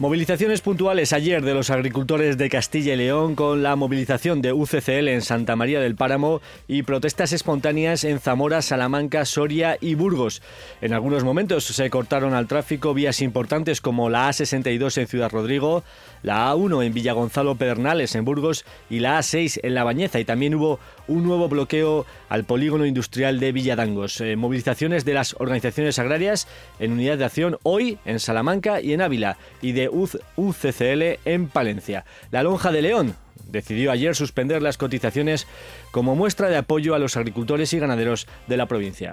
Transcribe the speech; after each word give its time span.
Movilizaciones 0.00 0.62
puntuales 0.62 1.12
ayer 1.12 1.44
de 1.44 1.52
los 1.52 1.68
agricultores 1.68 2.38
de 2.38 2.48
Castilla 2.48 2.94
y 2.94 2.96
León 2.96 3.34
con 3.34 3.62
la 3.62 3.76
movilización 3.76 4.40
de 4.40 4.54
UCCL 4.54 5.08
en 5.08 5.20
Santa 5.20 5.56
María 5.56 5.78
del 5.78 5.94
Páramo 5.94 6.40
y 6.66 6.84
protestas 6.84 7.34
espontáneas 7.34 8.04
en 8.04 8.18
Zamora, 8.18 8.62
Salamanca, 8.62 9.26
Soria 9.26 9.76
y 9.78 9.96
Burgos. 9.96 10.40
En 10.80 10.94
algunos 10.94 11.22
momentos 11.22 11.66
se 11.66 11.90
cortaron 11.90 12.32
al 12.32 12.46
tráfico 12.46 12.94
vías 12.94 13.20
importantes 13.20 13.82
como 13.82 14.08
la 14.08 14.30
A62 14.30 14.96
en 14.96 15.06
Ciudad 15.06 15.30
Rodrigo, 15.30 15.84
la 16.22 16.50
A1 16.50 16.82
en 16.82 16.94
Villagonzalo 16.94 17.56
Pedernales 17.56 18.14
en 18.14 18.24
Burgos 18.24 18.64
y 18.88 19.00
la 19.00 19.18
A6 19.18 19.60
en 19.62 19.74
La 19.74 19.84
Bañeza 19.84 20.18
y 20.18 20.24
también 20.24 20.54
hubo 20.54 20.80
un 21.08 21.24
nuevo 21.24 21.50
bloqueo 21.50 22.06
al 22.30 22.44
polígono 22.44 22.86
industrial 22.86 23.38
de 23.38 23.52
Villadangos. 23.52 24.18
Eh, 24.22 24.36
movilizaciones 24.36 25.04
de 25.04 25.12
las 25.12 25.34
organizaciones 25.38 25.98
agrarias 25.98 26.48
en 26.78 26.92
unidad 26.92 27.18
de 27.18 27.26
acción 27.26 27.58
hoy 27.64 27.98
en 28.06 28.18
Salamanca 28.18 28.80
y 28.80 28.94
en 28.94 29.02
Ávila 29.02 29.36
y 29.60 29.72
de 29.72 29.89
UCCL 29.90 31.18
en 31.24 31.48
Palencia. 31.48 32.04
La 32.30 32.42
Lonja 32.42 32.72
de 32.72 32.82
León 32.82 33.14
decidió 33.50 33.90
ayer 33.90 34.14
suspender 34.14 34.62
las 34.62 34.78
cotizaciones 34.78 35.46
como 35.90 36.14
muestra 36.14 36.48
de 36.48 36.56
apoyo 36.56 36.94
a 36.94 36.98
los 36.98 37.16
agricultores 37.16 37.72
y 37.72 37.78
ganaderos 37.78 38.26
de 38.46 38.56
la 38.56 38.66
provincia. 38.66 39.12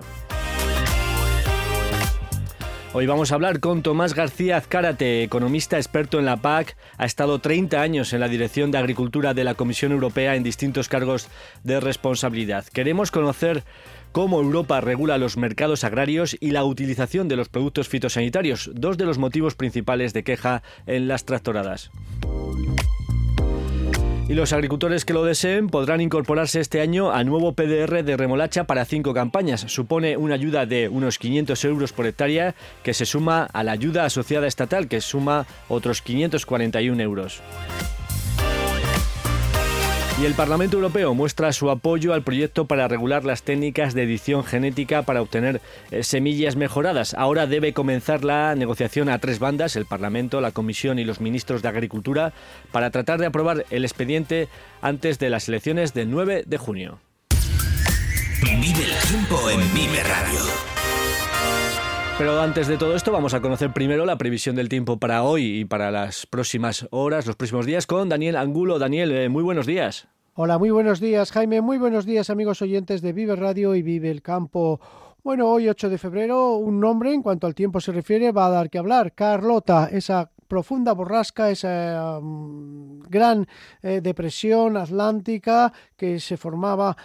Hoy 2.94 3.05
vamos 3.05 3.31
a 3.31 3.36
hablar 3.36 3.59
con 3.59 3.83
Tomás 3.83 4.16
García 4.16 4.58
Azcárate, 4.58 5.22
economista 5.22 5.78
experto 5.78 6.17
en 6.17 6.25
la 6.25 6.38
PAC. 6.38 6.75
Ha 6.98 7.05
estado 7.05 7.38
30 7.38 7.80
años 7.80 8.11
en 8.14 8.22
la 8.22 8.28
Dirección 8.28 8.72
de 8.72 8.80
Agricultura 8.80 9.36
de 9.36 9.44
la 9.44 9.53
Comisión 9.53 9.92
Europea 9.92 10.36
en 10.36 10.42
distintos 10.42 10.89
cargos 10.89 11.28
de 11.64 11.80
responsabilidad. 11.80 12.66
Queremos 12.66 13.11
conocer 13.11 13.64
cómo 14.12 14.40
Europa 14.40 14.82
regula 14.82 15.18
los 15.18 15.38
mercados 15.38 15.84
agrarios 15.84 16.36
y 16.40 16.52
la 16.52 16.64
utilización 16.64 17.28
de 17.28 17.36
los 17.36 17.50
productos 17.50 17.88
fitosanitarios, 17.88 18.72
dos 18.74 18.98
de 18.98 19.06
los 19.06 19.18
motivos 19.18 19.56
principales 19.56 20.14
de 20.14 20.24
queja 20.24 20.64
en 20.86 21.08
las 21.08 21.26
tractoradas. 21.26 21.92
Y 24.30 24.34
los 24.34 24.52
agricultores 24.52 25.06
que 25.06 25.14
lo 25.14 25.23
deseen 25.23 25.67
podrán 25.70 26.02
incorporarse 26.02 26.60
este 26.60 26.82
año 26.82 27.12
al 27.12 27.28
nuevo 27.28 27.54
PDR 27.54 28.04
de 28.04 28.17
remolacha 28.17 28.66
para 28.66 28.84
cinco 28.84 29.14
campañas. 29.14 29.62
Supone 29.62 30.17
una 30.17 30.36
ayuda 30.36 30.66
de 30.66 30.90
unos 30.90 31.17
500 31.17 31.64
euros 31.64 31.94
por 31.94 32.08
hectárea 32.08 32.54
que 32.84 32.94
se 32.94 33.06
suma 33.06 33.48
a 33.54 33.64
la 33.64 33.72
ayuda 33.72 34.04
asociada 34.04 34.46
estatal 34.46 34.90
que 34.90 35.00
suma 35.00 35.46
otros 35.70 36.02
541 36.02 37.02
euros. 37.02 37.42
Y 40.20 40.26
el 40.26 40.33
Parlamento 40.33 40.78
Europeo 40.78 41.14
muestra 41.14 41.54
su 41.54 41.70
apoyo 41.70 42.11
al 42.11 42.23
proyecto 42.23 42.66
para 42.66 42.88
regular 42.88 43.23
las 43.23 43.44
técnicas 43.44 43.94
de 43.94 44.02
edición 44.02 44.44
genética 44.44 45.04
para 45.04 45.22
obtener 45.22 45.61
eh, 45.92 46.02
semillas 46.02 46.55
mejoradas. 46.55 47.14
Ahora 47.14 47.45
debe 47.45 47.73
comenzar 47.73 48.23
la 48.23 48.55
negociación 48.55 49.10
a 49.10 49.20
tres 49.20 49.38
bandas, 49.38 49.76
el 49.76 49.86
Parlamento, 49.86 50.42
la 50.42 50.52
Comisión 50.52 50.98
y 50.98 51.04
los 51.04 51.22
ministros 51.22 51.61
de 51.61 51.70
Agricultura, 51.70 52.33
para 52.72 52.89
tratar 52.89 53.20
de 53.20 53.28
aprobar 53.28 53.67
el 53.70 53.86
expediente 53.86 54.48
antes 54.82 55.20
de 55.20 55.30
las 55.30 55.48
elecciones 55.50 55.94
del 55.94 56.10
9 56.10 56.45
de 56.48 56.58
junio. 56.58 56.99
Pero 62.17 62.42
antes 62.42 62.67
de 62.67 62.78
todo 62.78 62.95
esto 62.95 63.11
vamos 63.11 63.36
a 63.36 63.42
conocer 63.42 63.72
primero 63.73 64.04
la 64.04 64.17
previsión 64.17 64.55
del 64.55 64.70
tiempo 64.70 64.98
para 64.98 65.22
hoy 65.22 65.60
y 65.60 65.66
para 65.66 65.92
las 65.92 66.26
próximas 66.26 66.88
horas, 66.89 67.28
los 67.28 67.36
próximos 67.36 67.67
días 67.67 67.86
con 67.86 68.10
Daniel 68.10 68.38
Angulo. 68.38 68.80
Daniel, 68.80 69.11
eh, 69.11 69.30
muy 69.30 69.44
buenos 69.44 69.67
días. 69.67 70.08
Hola, 70.33 70.58
muy 70.58 70.72
buenos 70.72 71.00
días 71.00 71.32
Jaime, 71.32 71.61
muy 71.61 71.78
buenos 71.78 72.08
días 72.08 72.32
amigos 72.32 72.64
oyentes 72.64 73.04
de 73.04 73.14
Vive 73.14 73.36
Radio 73.36 73.76
y 73.76 73.83
Vive 73.83 74.10
el 74.10 74.23
Campo. 74.23 74.80
Bueno, 75.23 75.48
hoy 75.48 75.70
8 75.70 75.89
de 75.89 76.00
febrero, 76.00 76.55
un 76.55 76.80
nombre 76.80 77.14
en 77.14 77.22
cuanto 77.22 77.45
al 77.45 77.54
tiempo 77.54 77.80
se 77.80 77.92
refiere 77.92 78.32
va 78.32 78.48
a 78.48 78.52
dar 78.52 78.72
que 78.72 78.80
hablar. 78.80 79.14
Carlota, 79.14 79.88
esa 79.92 80.32
profunda 80.48 80.94
borrasca, 80.94 81.50
esa 81.50 82.20
mm, 82.22 83.02
gran 83.10 83.48
eh, 83.82 84.02
depresión 84.02 84.78
atlántica 84.78 85.72
que 85.96 86.20
se 86.20 86.38
formaba 86.38 86.96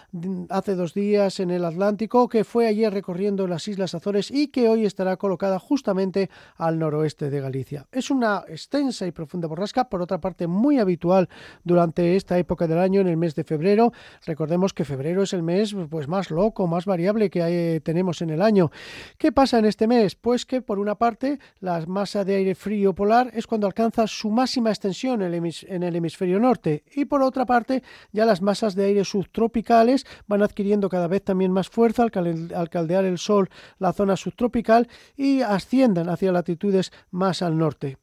hace 0.48 0.74
dos 0.74 0.94
días 0.94 1.40
en 1.40 1.50
el 1.50 1.64
Atlántico, 1.64 2.28
que 2.28 2.44
fue 2.44 2.66
ayer 2.66 2.92
recorriendo 2.92 3.46
las 3.46 3.66
Islas 3.68 3.94
Azores 3.94 4.30
y 4.30 4.48
que 4.48 4.68
hoy 4.68 4.84
estará 4.84 5.16
colocada 5.16 5.58
justamente 5.58 6.30
al 6.56 6.78
noroeste 6.78 7.30
de 7.30 7.40
Galicia. 7.40 7.86
Es 7.92 8.10
una 8.10 8.44
extensa 8.48 9.06
y 9.06 9.12
profunda 9.12 9.48
borrasca, 9.48 9.88
por 9.88 10.02
otra 10.02 10.20
parte 10.20 10.46
muy 10.46 10.78
habitual 10.78 11.28
durante 11.64 12.16
esta 12.16 12.38
época 12.38 12.66
del 12.66 12.78
año, 12.78 13.00
en 13.00 13.08
el 13.08 13.16
mes 13.16 13.34
de 13.34 13.44
febrero. 13.44 13.92
Recordemos 14.26 14.72
que 14.72 14.84
febrero 14.84 15.22
es 15.22 15.32
el 15.32 15.42
mes 15.42 15.74
pues, 15.90 16.08
más 16.08 16.30
loco, 16.30 16.66
más 16.66 16.84
variable 16.84 17.30
que 17.30 17.80
tenemos 17.84 18.22
en 18.22 18.30
el 18.30 18.42
año. 18.42 18.70
¿Qué 19.18 19.32
pasa 19.32 19.58
en 19.58 19.64
este 19.64 19.86
mes? 19.86 20.14
Pues 20.14 20.46
que 20.46 20.62
por 20.62 20.78
una 20.78 20.94
parte 20.96 21.38
la 21.60 21.84
masa 21.86 22.24
de 22.24 22.36
aire 22.36 22.54
frío 22.54 22.94
polar 22.94 23.30
es 23.32 23.46
cuando 23.46 23.66
alcanza 23.66 24.06
su 24.06 24.30
máxima 24.30 24.70
extensión 24.70 25.22
en 25.22 25.82
el 25.82 25.96
hemisferio 25.96 26.38
norte. 26.38 26.84
Y 26.94 27.04
por 27.04 27.22
otra 27.22 27.46
parte 27.46 27.82
ya 28.12 28.24
las 28.24 28.42
masas 28.42 28.74
de 28.74 28.84
aire 28.84 29.04
subtropicales 29.04 30.06
van 30.26 30.42
adquiriendo 30.42 30.88
cada 30.88 31.08
vez 31.08 31.22
también 31.22 31.52
más 31.52 31.68
fuerza 31.68 32.02
al, 32.02 32.70
caldear 32.70 33.04
el 33.04 33.18
sol 33.18 33.48
la 33.78 33.92
zona 33.92 34.16
subtropical 34.16 34.88
y 35.16 35.42
asciendan 35.42 36.08
hacia 36.08 36.32
latitudes 36.32 36.92
más 37.10 37.42
al 37.42 37.58
norte 37.58 38.01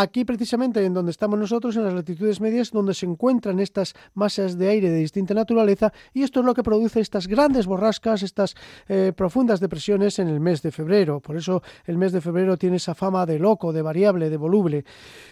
aquí 0.00 0.24
precisamente 0.24 0.84
en 0.84 0.94
donde 0.94 1.10
estamos 1.10 1.38
nosotros, 1.38 1.76
en 1.76 1.84
las 1.84 1.94
latitudes 1.94 2.40
medias, 2.40 2.70
donde 2.70 2.94
se 2.94 3.06
encuentran 3.06 3.58
estas 3.60 3.94
masas 4.14 4.58
de 4.58 4.68
aire 4.68 4.90
de 4.90 4.98
distinta 4.98 5.34
naturaleza, 5.34 5.92
y 6.12 6.22
esto 6.22 6.40
es 6.40 6.46
lo 6.46 6.54
que 6.54 6.62
produce 6.62 7.00
estas 7.00 7.26
grandes 7.26 7.66
borrascas, 7.66 8.22
estas 8.22 8.54
eh, 8.88 9.12
profundas 9.16 9.60
depresiones 9.60 10.18
en 10.18 10.28
el 10.28 10.40
mes 10.40 10.62
de 10.62 10.70
febrero. 10.70 11.20
Por 11.20 11.36
eso 11.36 11.62
el 11.84 11.98
mes 11.98 12.12
de 12.12 12.20
febrero 12.20 12.56
tiene 12.56 12.76
esa 12.76 12.94
fama 12.94 13.26
de 13.26 13.38
loco, 13.38 13.72
de 13.72 13.82
variable, 13.82 14.30
de 14.30 14.36
voluble. 14.36 14.84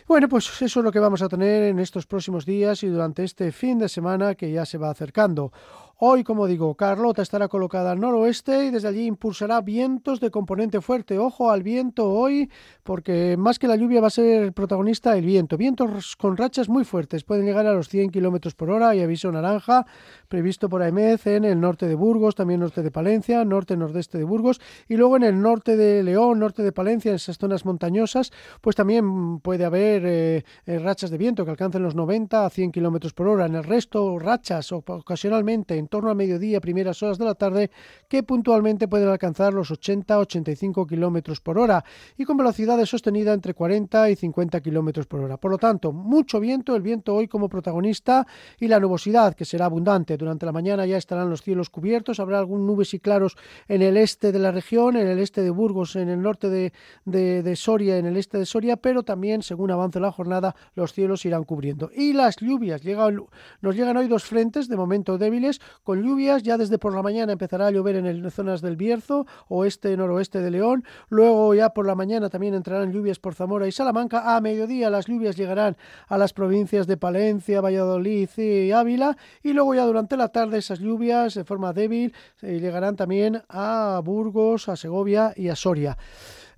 Bueno, 0.07 0.29
pues 0.29 0.51
eso 0.63 0.81
es 0.81 0.85
lo 0.85 0.93
que 0.93 0.99
vamos 0.99 1.23
a 1.23 1.29
tener 1.29 1.65
en 1.65 1.79
estos 1.79 2.07
próximos 2.07 2.47
días 2.47 2.83
y 2.83 2.89
durante 2.89 3.25
este 3.25 3.53
fin 3.53 3.79
de 3.79 3.89
semana 3.89 4.35
que 4.35 4.51
ya 4.51 4.65
se 4.65 4.79
va 4.79 4.91
acercando. 4.91 5.53
Hoy, 5.97 6.25
como 6.25 6.49
digo, 6.49 6.75
Carlota 6.75 7.22
estará 7.22 7.47
colocada 7.47 7.93
al 7.93 8.00
noroeste 8.00 8.65
y 8.65 8.71
desde 8.71 8.88
allí 8.88 9.06
impulsará 9.06 9.60
vientos 9.60 10.19
de 10.19 10.31
componente 10.31 10.81
fuerte. 10.81 11.19
Ojo 11.19 11.52
al 11.52 11.62
viento 11.62 12.11
hoy, 12.11 12.50
porque 12.82 13.37
más 13.38 13.61
que 13.61 13.69
la 13.69 13.76
lluvia 13.76 14.00
va 14.00 14.08
a 14.08 14.11
ser 14.11 14.52
protagonista 14.52 15.17
el 15.17 15.25
viento. 15.25 15.56
Vientos 15.56 16.17
con 16.17 16.37
rachas 16.37 16.69
muy 16.69 16.85
fuertes, 16.85 17.23
pueden 17.23 17.46
llegar 17.46 17.67
a 17.67 17.73
los 17.73 17.88
100 17.88 18.11
kilómetros 18.11 18.55
por 18.56 18.70
hora 18.70 18.94
y 18.96 19.02
aviso 19.02 19.31
naranja 19.31 19.87
previsto 20.35 20.69
por 20.69 20.83
AEMED 20.83 21.21
en 21.27 21.45
el 21.45 21.61
norte 21.61 21.87
de 21.87 21.95
Burgos, 21.95 22.35
también 22.35 22.59
norte 22.59 22.83
de 22.83 22.91
Palencia, 22.91 23.45
norte-nordeste 23.45 24.19
de 24.19 24.25
Burgos 24.25 24.61
y 24.89 24.97
luego 24.97 25.15
en 25.15 25.23
el 25.23 25.41
norte 25.41 25.77
de 25.77 26.03
León, 26.03 26.41
norte 26.41 26.65
de 26.65 26.73
Palencia, 26.73 27.11
en 27.11 27.15
esas 27.15 27.39
zonas 27.39 27.65
montañosas, 27.65 28.33
pues 28.61 28.75
también 28.75 29.39
puede 29.39 29.65
haber 29.65 30.03
eh, 30.05 30.45
eh, 30.67 30.79
rachas 30.81 31.13
de 31.13 31.19
viento 31.19 31.45
que 31.45 31.53
alcancen 31.53 31.85
los 31.85 31.95
90 31.95 32.47
a 32.47 32.51
100 32.51 32.73
kilómetros 32.73 33.13
por 33.13 33.29
hora. 33.29 33.47
En 33.47 33.55
el 33.55 33.63
resto, 33.63 34.19
rachas 34.19 34.73
ocasionalmente 34.73 35.79
en 35.79 35.87
torno 35.87 36.11
a 36.11 36.17
mediodía, 36.17 36.61
primeras 36.61 37.01
horas 37.05 37.17
de 37.19 37.27
la 37.27 37.37
tarde, 37.37 37.71
que 38.09 38.25
puntualmente 38.25 38.89
pueden 38.89 39.11
alcanzar 39.11 39.55
los 39.55 39.71
80-85 39.71 40.85
kilómetros 40.89 41.41
por 41.41 41.61
hora 41.61 41.85
y 42.19 42.25
con 42.25 42.37
velocidades 42.37 42.89
sostenidas 42.89 43.37
entre 43.37 43.55
40 43.55 44.11
y 44.11 44.17
50 44.17 44.61
kilómetros 44.61 45.07
por 45.07 45.21
hora. 45.21 45.37
Por 45.37 45.53
lo 45.53 45.59
tanto, 45.59 45.93
mucho 45.93 46.41
viento, 46.41 46.75
el 46.75 46.83
viento 46.83 47.15
hoy 47.15 47.29
como 47.29 47.49
protagonista 47.49 48.27
y 48.59 48.67
la 48.67 48.81
nubosidad, 48.81 49.35
que 49.35 49.45
será 49.45 49.67
abundante. 49.67 50.19
Durante 50.25 50.47
la 50.47 50.53
mañana 50.53 50.87
ya 50.87 50.97
estarán 50.97 51.29
los 51.29 51.43
cielos 51.43 51.69
cubiertos, 51.69 52.19
habrá 52.19 52.38
algún 52.38 52.67
nubes 52.67 52.94
y 52.94 52.99
claros 52.99 53.37
en 53.69 53.82
el 53.82 53.99
este 53.99 54.32
de 54.32 54.38
la 54.38 54.53
región, 54.53 54.97
en 54.97 55.06
el 55.06 55.19
este 55.19 55.43
de 55.43 55.50
Burgos, 55.50 55.97
en 55.97 56.09
el 56.09 56.23
norte 56.23 56.49
de, 56.49 56.73
de 57.05 57.56
Soria, 57.56 57.99
en 57.99 58.06
el 58.06 58.17
este 58.17 58.38
de 58.38 58.47
Soria, 58.47 58.76
pero 58.79 59.03
también, 59.03 59.43
según 59.43 59.71
avance 59.71 60.00
la 60.00 60.11
jornada, 60.11 60.56
los 60.75 60.94
cielos 60.94 61.26
irán 61.26 61.44
cubriendo. 61.44 61.91
Y 61.94 62.15
las 62.15 62.37
lluvias, 62.37 62.82
llegan, 62.82 63.23
nos 63.61 63.76
llegan 63.76 63.99
hoy 63.99 64.09
dos 64.09 64.25
frentes, 64.25 64.67
de 64.69 64.76
momento 64.76 65.19
débiles, 65.19 65.61
con 65.82 66.03
lluvias, 66.03 66.43
ya 66.43 66.56
desde 66.56 66.79
por 66.79 66.94
la 66.94 67.03
mañana 67.03 67.32
empezará 67.32 67.67
a 67.67 67.71
llover 67.71 67.97
en, 67.97 68.06
el, 68.06 68.31
zonas 68.31 68.62
del 68.62 68.76
Bierzo, 68.76 69.26
oeste, 69.49 69.94
noroeste 69.97 70.41
de 70.41 70.50
León, 70.50 70.85
luego 71.11 71.55
ya 71.55 71.71
por 71.71 71.87
la 71.87 71.94
mañana 71.94 72.31
también 72.31 72.55
entrarán 72.55 72.93
lluvias 72.93 73.19
por 73.19 73.35
Zamora 73.35 73.67
y 73.67 73.73
Salamanca, 73.73 74.37
a 74.37 74.41
mediodía 74.41 74.88
las 74.88 75.06
lluvias 75.06 75.37
llegarán 75.37 75.76
a 76.09 76.17
las 76.17 76.32
provincias 76.32 76.87
de 76.87 76.97
Palencia, 76.97 77.61
Valladolid 77.61 78.31
y 78.38 78.71
Ávila, 78.73 79.19
y 79.43 79.53
luego 79.53 79.75
ya 79.75 79.85
durante 79.85 80.04
la 80.11 80.29
tarde 80.29 80.59
esas 80.59 80.79
lluvias 80.79 81.35
de 81.35 81.45
forma 81.45 81.73
débil 81.73 82.15
eh, 82.43 82.61
llegarán 82.61 82.97
también 82.97 83.43
a 83.49 84.01
Burgos, 84.05 84.69
a 84.69 84.77
Segovia 84.77 85.33
y 85.37 85.49
a 85.49 85.56
Soria. 85.56 85.97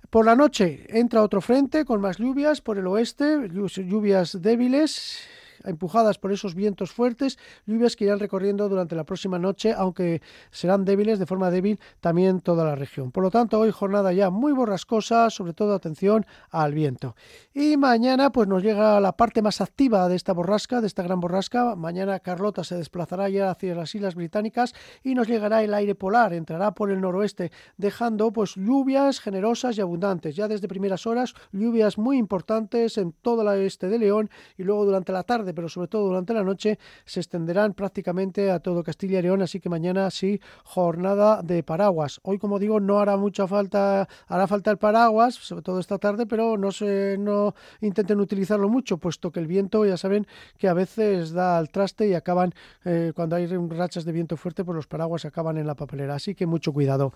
Por 0.09 0.25
la 0.25 0.35
noche 0.35 0.85
entra 0.89 1.23
otro 1.23 1.41
frente 1.41 1.83
con 1.83 1.99
más 2.01 2.17
lluvias 2.17 2.61
por 2.61 2.77
el 2.77 2.87
oeste, 2.87 3.49
lluvias 3.49 4.41
débiles 4.41 5.19
empujadas 5.67 6.17
por 6.17 6.31
esos 6.31 6.55
vientos 6.55 6.91
fuertes, 6.91 7.37
lluvias 7.65 7.95
que 7.95 8.05
irán 8.05 8.19
recorriendo 8.19 8.69
durante 8.69 8.95
la 8.95 9.03
próxima 9.03 9.39
noche, 9.39 9.73
aunque 9.73 10.21
serán 10.51 10.85
débiles 10.85 11.19
de 11.19 11.25
forma 11.25 11.51
débil 11.51 11.79
también 11.99 12.41
toda 12.41 12.65
la 12.65 12.75
región. 12.75 13.11
Por 13.11 13.23
lo 13.23 13.31
tanto, 13.31 13.59
hoy 13.59 13.71
jornada 13.71 14.13
ya 14.13 14.29
muy 14.29 14.53
borrascosa, 14.53 15.29
sobre 15.29 15.53
todo 15.53 15.73
atención 15.73 16.25
al 16.49 16.73
viento. 16.73 17.15
Y 17.53 17.77
mañana 17.77 18.31
pues 18.31 18.47
nos 18.47 18.63
llega 18.63 18.99
la 18.99 19.13
parte 19.13 19.41
más 19.41 19.61
activa 19.61 20.07
de 20.07 20.15
esta 20.15 20.33
borrasca, 20.33 20.81
de 20.81 20.87
esta 20.87 21.03
gran 21.03 21.19
borrasca. 21.19 21.75
Mañana 21.75 22.19
Carlota 22.19 22.63
se 22.63 22.75
desplazará 22.75 23.29
ya 23.29 23.51
hacia 23.51 23.75
las 23.75 23.93
Islas 23.95 24.15
Británicas 24.15 24.73
y 25.03 25.15
nos 25.15 25.27
llegará 25.27 25.63
el 25.63 25.73
aire 25.73 25.95
polar, 25.95 26.33
entrará 26.33 26.71
por 26.71 26.91
el 26.91 27.01
noroeste, 27.01 27.51
dejando 27.77 28.31
pues 28.31 28.55
lluvias 28.55 29.19
generosas 29.19 29.77
y 29.77 29.81
abundantes. 29.81 30.35
Ya 30.35 30.47
desde 30.47 30.67
primeras 30.67 31.07
horas, 31.07 31.33
lluvias 31.51 31.97
muy 31.97 32.17
importantes 32.17 32.97
en 32.97 33.13
todo 33.13 33.41
el 33.41 33.61
este 33.61 33.87
de 33.87 33.99
León 33.99 34.29
y 34.57 34.63
luego 34.63 34.85
durante 34.85 35.11
la 35.11 35.23
tarde 35.23 35.53
pero 35.57 35.69
sobre 35.69 35.87
todo 35.87 36.05
durante 36.05 36.35
la 36.35 36.43
noche 36.43 36.77
se 37.03 37.19
extenderán 37.19 37.73
prácticamente 37.73 38.51
a 38.51 38.59
todo 38.59 38.83
Castilla 38.83 39.17
y 39.17 39.23
León, 39.23 39.41
así 39.41 39.59
que 39.59 39.69
mañana 39.69 40.11
sí, 40.11 40.39
jornada 40.63 41.41
de 41.41 41.63
paraguas. 41.63 42.19
Hoy, 42.21 42.37
como 42.37 42.59
digo, 42.59 42.79
no 42.79 42.99
hará 42.99 43.17
mucha 43.17 43.47
falta, 43.47 44.07
hará 44.27 44.45
falta 44.45 44.69
el 44.69 44.77
paraguas, 44.77 45.33
sobre 45.33 45.63
todo 45.63 45.79
esta 45.79 45.97
tarde, 45.97 46.27
pero 46.27 46.59
no 46.59 46.71
se, 46.71 47.17
no 47.17 47.55
intenten 47.81 48.19
utilizarlo 48.19 48.69
mucho, 48.69 48.99
puesto 48.99 49.31
que 49.31 49.39
el 49.39 49.47
viento, 49.47 49.83
ya 49.83 49.97
saben 49.97 50.27
que 50.59 50.67
a 50.67 50.75
veces 50.75 51.31
da 51.31 51.57
al 51.57 51.71
traste 51.71 52.07
y 52.07 52.13
acaban, 52.13 52.53
eh, 52.85 53.13
cuando 53.15 53.35
hay 53.35 53.47
rachas 53.47 54.05
de 54.05 54.11
viento 54.11 54.37
fuerte, 54.37 54.63
pues 54.63 54.75
los 54.75 54.85
paraguas 54.85 55.25
acaban 55.25 55.57
en 55.57 55.65
la 55.65 55.73
papelera, 55.73 56.13
así 56.13 56.35
que 56.35 56.45
mucho 56.45 56.71
cuidado. 56.71 57.13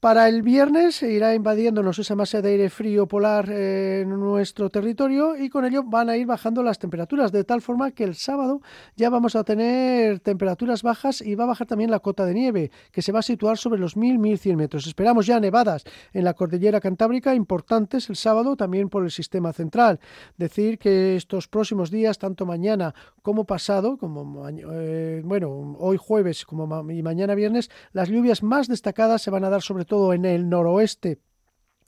Para 0.00 0.28
el 0.28 0.42
viernes 0.42 1.02
irá 1.02 1.34
invadiéndonos 1.34 1.98
esa 1.98 2.14
masa 2.14 2.40
de 2.40 2.50
aire 2.50 2.70
frío 2.70 3.08
polar 3.08 3.50
en 3.50 4.10
nuestro 4.10 4.70
territorio 4.70 5.36
y 5.36 5.48
con 5.48 5.64
ello 5.64 5.82
van 5.82 6.08
a 6.08 6.16
ir 6.16 6.24
bajando 6.24 6.62
las 6.62 6.78
temperaturas, 6.78 7.32
de 7.32 7.42
tal 7.42 7.60
forma 7.62 7.90
que 7.90 8.04
el 8.04 8.14
sábado 8.14 8.60
ya 8.94 9.10
vamos 9.10 9.34
a 9.34 9.42
tener 9.42 10.20
temperaturas 10.20 10.84
bajas 10.84 11.20
y 11.20 11.34
va 11.34 11.42
a 11.42 11.46
bajar 11.48 11.66
también 11.66 11.90
la 11.90 11.98
cota 11.98 12.24
de 12.26 12.34
nieve, 12.34 12.70
que 12.92 13.02
se 13.02 13.10
va 13.10 13.18
a 13.18 13.22
situar 13.22 13.58
sobre 13.58 13.80
los 13.80 13.96
1000-1100 13.96 14.54
metros. 14.54 14.86
Esperamos 14.86 15.26
ya 15.26 15.40
nevadas 15.40 15.82
en 16.12 16.22
la 16.22 16.34
cordillera 16.34 16.80
cantábrica 16.80 17.34
importantes 17.34 18.08
el 18.08 18.14
sábado 18.14 18.54
también 18.54 18.90
por 18.90 19.02
el 19.02 19.10
sistema 19.10 19.52
central. 19.52 19.98
Decir 20.36 20.78
que 20.78 21.16
estos 21.16 21.48
próximos 21.48 21.90
días, 21.90 22.18
tanto 22.18 22.46
mañana 22.46 22.94
como 23.28 23.44
pasado, 23.44 23.98
como 23.98 24.48
eh, 24.48 25.20
bueno, 25.22 25.76
hoy 25.78 25.98
jueves 26.00 26.46
como 26.46 26.90
y 26.90 27.02
mañana 27.02 27.34
viernes, 27.34 27.68
las 27.92 28.08
lluvias 28.08 28.42
más 28.42 28.68
destacadas 28.68 29.20
se 29.20 29.30
van 29.30 29.44
a 29.44 29.50
dar 29.50 29.60
sobre 29.60 29.84
todo 29.84 30.14
en 30.14 30.24
el 30.24 30.48
noroeste 30.48 31.20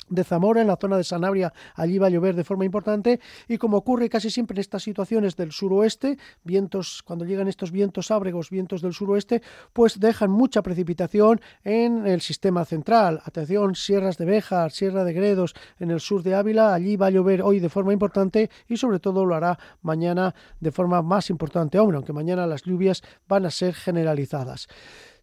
de 0.08 0.25
Zamora, 0.25 0.61
en 0.61 0.67
la 0.67 0.76
zona 0.76 0.97
de 0.97 1.05
Sanabria, 1.05 1.52
allí 1.75 1.99
va 1.99 2.08
a 2.08 2.11
llover 2.11 2.35
de 2.35 2.44
forma 2.44 2.64
importante 2.64 3.20
y 3.47 3.58
como 3.58 3.76
ocurre 3.76 4.08
casi 4.08 4.31
siempre 4.31 4.56
en 4.56 4.61
estas 4.61 4.82
situaciones 4.82 5.37
del 5.37 5.52
suroeste, 5.52 6.19
vientos, 6.43 7.02
cuando 7.05 7.25
llegan 7.25 7.49
estos 7.49 7.70
vientos 7.70 8.11
ábregos, 8.11 8.50
vientos 8.50 8.82
del 8.82 8.93
suroeste, 8.93 9.43
pues 9.73 10.00
dejan 10.00 10.31
mucha 10.31 10.62
precipitación 10.62 11.41
en 11.64 12.06
el 12.06 12.20
sistema 12.20 12.64
central. 12.64 13.20
Atención, 13.25 13.75
sierras 13.75 14.19
de 14.19 14.25
Béjar, 14.25 14.73
Sierra 14.73 15.05
de 15.05 15.12
Gredos, 15.12 15.55
en 15.79 15.91
el 15.91 16.00
sur 16.00 16.23
de 16.23 16.35
Ávila, 16.35 16.75
allí 16.75 16.96
va 16.96 17.06
a 17.06 17.11
llover 17.11 17.43
hoy 17.43 17.61
de 17.61 17.69
forma 17.69 17.93
importante 17.93 18.50
y 18.69 18.76
sobre 18.76 18.99
todo 18.99 19.25
lo 19.25 19.35
hará 19.35 19.58
mañana 19.82 20.35
de 20.58 20.73
forma 20.73 21.03
más 21.03 21.31
importante 21.31 21.79
aunque 21.79 22.12
mañana 22.12 22.46
las 22.46 22.62
lluvias 22.62 23.03
van 23.29 23.46
a 23.46 23.50
ser 23.50 23.75
generalizadas. 23.75 24.69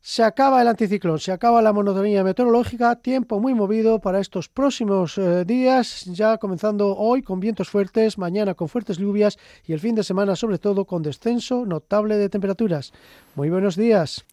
Se 0.09 0.23
acaba 0.23 0.61
el 0.61 0.69
anticiclón, 0.69 1.19
se 1.19 1.33
acaba 1.33 1.61
la 1.61 1.73
monotonía 1.73 2.23
meteorológica, 2.23 2.95
tiempo 2.95 3.41
muy 3.41 3.53
movido 3.53 3.99
para 3.99 4.21
estos 4.21 4.47
próximos 4.47 5.17
eh, 5.17 5.43
días, 5.43 6.05
ya 6.05 6.37
comenzando 6.37 6.95
hoy 6.95 7.21
con 7.21 7.41
vientos 7.41 7.67
fuertes, 7.67 8.17
mañana 8.17 8.53
con 8.53 8.69
fuertes 8.69 8.99
lluvias 8.99 9.37
y 9.65 9.73
el 9.73 9.81
fin 9.81 9.95
de 9.95 10.05
semana 10.05 10.37
sobre 10.37 10.59
todo 10.59 10.85
con 10.85 11.03
descenso 11.03 11.65
notable 11.65 12.15
de 12.15 12.29
temperaturas. 12.29 12.93
Muy 13.35 13.49
buenos 13.49 13.75
días. 13.75 14.25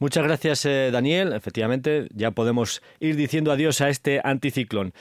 Muchas 0.00 0.24
gracias, 0.24 0.66
eh, 0.66 0.90
Daniel. 0.92 1.32
Efectivamente, 1.32 2.08
ya 2.12 2.32
podemos 2.32 2.82
ir 2.98 3.14
diciendo 3.14 3.52
adiós 3.52 3.80
a 3.80 3.90
este 3.90 4.20
anticiclón. 4.24 4.92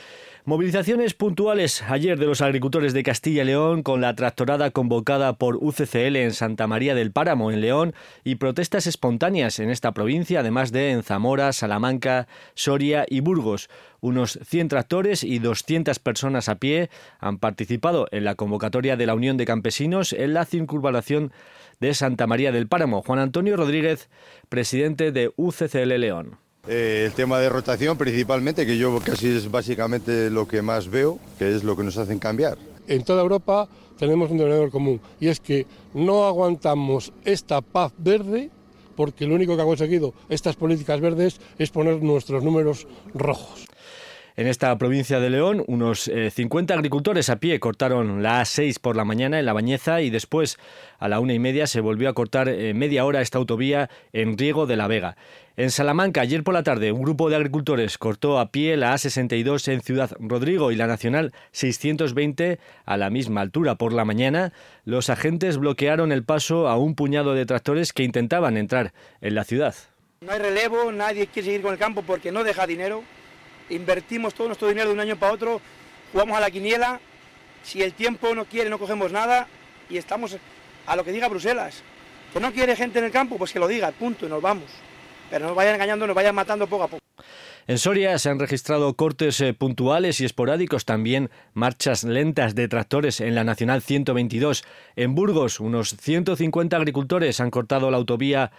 Movilizaciones 0.44 1.14
puntuales 1.14 1.84
ayer 1.84 2.18
de 2.18 2.26
los 2.26 2.42
agricultores 2.42 2.94
de 2.94 3.04
Castilla 3.04 3.44
y 3.44 3.46
León 3.46 3.84
con 3.84 4.02
la 4.02 4.16
tractorada 4.16 4.72
convocada 4.72 5.38
por 5.38 5.58
UCCL 5.58 6.16
en 6.16 6.34
Santa 6.34 6.66
María 6.66 6.96
del 6.96 7.12
Páramo, 7.12 7.52
en 7.52 7.62
León, 7.62 7.94
y 8.24 8.36
protestas 8.36 8.88
espontáneas 8.88 9.60
en 9.60 9.70
esta 9.70 9.92
provincia, 9.92 10.40
además 10.40 10.72
de 10.72 10.90
en 10.90 11.04
Zamora, 11.04 11.54
Salamanca, 11.54 12.28
Soria 12.56 13.06
y 13.08 13.20
Burgos. 13.20 13.70
Unos 14.00 14.40
100 14.44 14.70
tractores 14.70 15.24
y 15.24 15.38
200 15.38 16.00
personas 16.00 16.50
a 16.50 16.56
pie 16.56 16.90
han 17.20 17.38
participado 17.38 18.08
en 18.10 18.24
la 18.24 18.34
convocatoria 18.34 18.98
de 18.98 19.06
la 19.06 19.14
Unión 19.14 19.38
de 19.38 19.46
Campesinos 19.46 20.12
en 20.12 20.34
la 20.34 20.46
circunvalación 20.46 21.32
de 21.80 21.94
Santa 21.94 22.26
María 22.26 22.52
del 22.52 22.68
Páramo. 22.68 23.04
Juan 23.04 23.20
Antonio 23.20 23.58
Rodríguez, 23.58 24.10
presidente 24.50 25.12
de 25.12 25.32
UCCL 25.36 26.00
León. 26.00 26.40
Eh, 26.68 27.06
el 27.08 27.14
tema 27.14 27.40
de 27.40 27.50
rotación 27.50 27.98
principalmente, 27.98 28.66
que 28.66 28.78
yo 28.78 29.00
casi 29.00 29.30
es 29.30 29.50
básicamente 29.50 30.30
lo 30.30 30.48
que 30.48 30.62
más 30.62 30.90
veo, 30.90 31.18
que 31.40 31.56
es 31.56 31.64
lo 31.64 31.76
que 31.76 31.84
nos 31.84 31.98
hacen 31.98 32.20
cambiar. 32.20 32.58
En 32.88 33.04
toda 33.04 33.22
Europa 33.22 33.68
tenemos 33.98 34.30
un 34.30 34.38
denominador 34.38 34.70
común 34.70 35.02
y 35.20 35.28
es 35.28 35.40
que 35.40 35.66
no 35.94 36.26
aguantamos 36.26 37.14
esta 37.26 37.62
paz 37.62 37.94
verde 37.98 38.52
porque 38.96 39.26
lo 39.26 39.36
único 39.36 39.56
que 39.56 39.62
ha 39.64 39.66
conseguido 39.66 40.14
estas 40.30 40.56
políticas 40.56 41.00
verdes 41.02 41.42
es 41.58 41.72
poner 41.72 42.04
nuestros 42.04 42.44
números 42.44 42.88
rojos. 43.14 43.66
En 44.38 44.48
esta 44.48 44.76
provincia 44.78 45.20
de 45.20 45.30
León, 45.30 45.64
unos 45.68 46.10
50 46.32 46.74
eh, 46.74 46.78
agricultores 46.78 47.30
a 47.30 47.36
pie 47.36 47.60
cortaron 47.60 48.24
la 48.24 48.42
A6 48.42 48.80
por 48.80 48.96
la 48.96 49.04
mañana 49.04 49.38
en 49.40 49.46
La 49.46 49.54
Bañeza 49.54 50.02
y 50.02 50.10
después, 50.10 50.58
a 51.00 51.10
la 51.10 51.20
una 51.20 51.34
y 51.34 51.40
media, 51.40 51.68
se 51.68 51.82
volvió 51.82 52.08
a 52.08 52.14
cortar 52.14 52.48
eh, 52.48 52.74
media 52.74 53.06
hora 53.06 53.22
esta 53.22 53.40
autovía 53.40 53.90
en 54.14 54.38
Riego 54.38 54.68
de 54.68 54.78
la 54.78 54.88
Vega. 54.88 55.18
En 55.58 55.70
Salamanca, 55.70 56.22
ayer 56.22 56.44
por 56.44 56.54
la 56.54 56.64
tarde, 56.64 56.92
un 56.92 57.02
grupo 57.02 57.30
de 57.30 57.36
agricultores 57.36 57.98
cortó 57.98 58.40
a 58.40 58.52
pie 58.52 58.78
la 58.78 58.94
A62 58.94 59.72
en 59.72 59.82
Ciudad 59.82 60.12
Rodrigo 60.20 60.72
y 60.72 60.76
la 60.76 60.88
Nacional 60.88 61.34
620 61.52 62.60
a 62.86 62.98
la 62.98 63.10
misma 63.10 63.42
altura. 63.42 63.76
Por 63.76 63.94
la 63.94 64.06
mañana, 64.06 64.54
los 64.86 65.10
agentes 65.10 65.58
bloquearon 65.58 66.12
el 66.12 66.24
paso 66.24 66.68
a 66.68 66.78
un 66.78 66.96
puñado 66.96 67.34
de 67.34 67.46
tractores 67.46 67.94
que 67.94 68.04
intentaban 68.04 68.58
entrar 68.58 68.94
en 69.20 69.36
la 69.36 69.44
ciudad. 69.44 69.76
No 70.22 70.32
hay 70.32 70.40
relevo, 70.40 70.92
nadie 70.92 71.28
quiere 71.28 71.48
seguir 71.48 71.62
con 71.62 71.74
el 71.74 71.80
campo 71.80 72.02
porque 72.02 72.32
no 72.32 72.44
deja 72.44 72.66
dinero 72.66 73.04
invertimos 73.72 74.34
todo 74.34 74.48
nuestro 74.48 74.68
dinero 74.68 74.90
de 74.90 74.94
un 74.94 75.00
año 75.00 75.16
para 75.16 75.34
otro, 75.34 75.62
jugamos 76.12 76.38
a 76.38 76.42
la 76.42 76.52
quiniela, 76.52 77.00
si 77.64 77.82
el 77.82 77.94
tiempo 77.94 78.36
no 78.36 78.46
quiere 78.46 78.70
no 78.70 78.80
cogemos 78.80 79.12
nada 79.12 79.48
y 79.90 79.98
estamos 79.98 80.38
a 80.86 80.96
lo 80.96 81.04
que 81.04 81.12
diga 81.12 81.28
Bruselas. 81.28 81.84
Que 82.34 82.40
no 82.40 82.52
quiere 82.54 82.76
gente 82.76 83.00
en 83.00 83.06
el 83.06 83.12
campo, 83.12 83.38
pues 83.38 83.52
que 83.52 83.60
lo 83.60 83.68
diga, 83.68 83.92
punto, 83.92 84.26
y 84.26 84.30
nos 84.30 84.42
vamos. 84.42 84.66
Pero 85.32 85.48
nos 85.48 85.56
vayan 85.56 85.76
engañando, 85.76 86.06
nos 86.06 86.16
vayan 86.16 86.36
matando 86.36 86.68
poco 86.68 86.84
a 86.84 86.88
poco. 86.90 87.02
En 87.68 87.78
Soria 87.78 88.18
se 88.20 88.30
han 88.30 88.40
registrado 88.40 88.94
cortes 88.96 89.40
eh, 89.40 89.54
puntuales 89.54 90.20
y 90.20 90.26
esporádicos, 90.26 90.84
también 90.84 91.30
marchas 91.54 92.04
lentas 92.04 92.54
de 92.54 92.68
tractores 92.68 93.22
en 93.22 93.34
la 93.34 93.46
Nacional 93.46 93.82
122. 93.82 94.66
En 94.98 95.16
Burgos, 95.16 95.60
unos 95.62 95.96
150 95.98 96.76
agricultores 96.76 97.40
han 97.40 97.50
cortado 97.50 97.90
la 97.90 97.98
autovía 97.98 98.52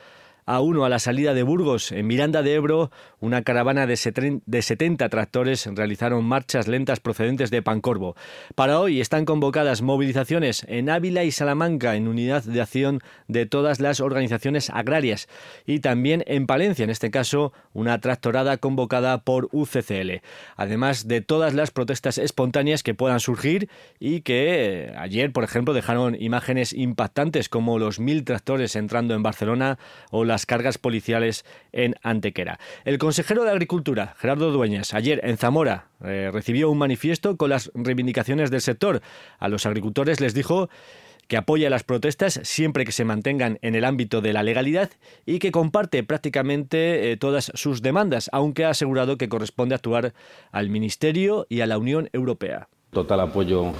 a 0.46 0.61
uno 0.61 0.84
a 0.84 0.88
la 0.88 0.99
salida 0.99 1.34
de 1.34 1.42
Burgos. 1.42 1.92
En 1.92 2.06
Miranda 2.06 2.42
de 2.42 2.54
Ebro, 2.54 2.90
una 3.20 3.42
caravana 3.42 3.87
de 3.87 3.96
70 3.96 5.08
tractores 5.08 5.66
realizaron 5.66 6.25
marchas 6.25 6.68
lentas 6.68 7.00
procedentes 7.00 7.50
de 7.50 7.62
Pancorvo. 7.62 8.16
Para 8.54 8.80
hoy 8.80 9.00
están 9.00 9.25
convocadas 9.25 9.82
movilizaciones 9.82 10.64
en 10.68 10.90
Ávila 10.90 11.25
y 11.25 11.30
Salamanca 11.30 11.96
en 11.96 12.08
unidad 12.08 12.42
de 12.44 12.61
acción 12.61 13.00
de 13.28 13.46
todas 13.46 13.80
las 13.80 14.00
organizaciones 14.00 14.70
agrarias 14.70 15.28
y 15.66 15.80
también 15.80 16.25
en 16.26 16.46
Palencia, 16.46 16.84
en 16.84 16.90
este 16.90 17.11
caso 17.11 17.52
una 17.72 18.00
tractorada 18.00 18.56
convocada 18.56 19.22
por 19.22 19.49
UCCL. 19.52 20.22
Además 20.56 21.08
de 21.08 21.20
todas 21.20 21.54
las 21.54 21.70
protestas 21.70 22.18
espontáneas 22.18 22.82
que 22.82 22.94
puedan 22.94 23.20
surgir 23.20 23.68
y 23.99 24.22
que 24.22 24.42
eh, 24.42 24.94
ayer, 24.96 25.32
por 25.32 25.44
ejemplo, 25.44 25.75
dejaron 25.75 26.16
imágenes 26.20 26.72
impactantes 26.72 27.49
como 27.49 27.78
los 27.78 28.00
mil 28.00 28.25
tractores 28.25 28.76
entrando 28.76 29.14
en 29.14 29.22
Barcelona 29.22 29.78
o 30.11 30.25
las 30.32 30.46
cargas 30.46 30.78
policiales 30.78 31.44
en 31.72 31.94
Antequera. 32.02 32.58
El 32.84 32.98
consejero 32.98 33.44
de 33.44 33.50
Agricultura, 33.50 34.14
Gerardo 34.18 34.50
Dueñas, 34.50 34.94
ayer 34.94 35.20
en 35.24 35.36
Zamora 35.36 35.88
eh, 36.04 36.30
recibió 36.32 36.70
un 36.70 36.78
manifiesto 36.78 37.36
con 37.36 37.50
las 37.50 37.70
reivindicaciones 37.74 38.50
del 38.50 38.62
sector. 38.62 39.02
A 39.38 39.48
los 39.48 39.66
agricultores 39.66 40.20
les 40.20 40.34
dijo 40.34 40.68
que 41.28 41.36
apoya 41.36 41.70
las 41.70 41.84
protestas 41.84 42.40
siempre 42.42 42.84
que 42.84 42.92
se 42.92 43.04
mantengan 43.04 43.58
en 43.62 43.74
el 43.74 43.84
ámbito 43.84 44.20
de 44.20 44.32
la 44.32 44.42
legalidad 44.42 44.90
y 45.24 45.38
que 45.38 45.52
comparte 45.52 46.02
prácticamente 46.02 47.12
eh, 47.12 47.16
todas 47.16 47.52
sus 47.54 47.82
demandas, 47.82 48.28
aunque 48.32 48.64
ha 48.64 48.70
asegurado 48.70 49.18
que 49.18 49.28
corresponde 49.28 49.74
actuar 49.74 50.14
al 50.50 50.68
Ministerio 50.70 51.46
y 51.48 51.60
a 51.60 51.66
la 51.66 51.78
Unión 51.78 52.08
Europea. 52.12 52.68
Total 52.90 53.20
apoyo 53.20 53.72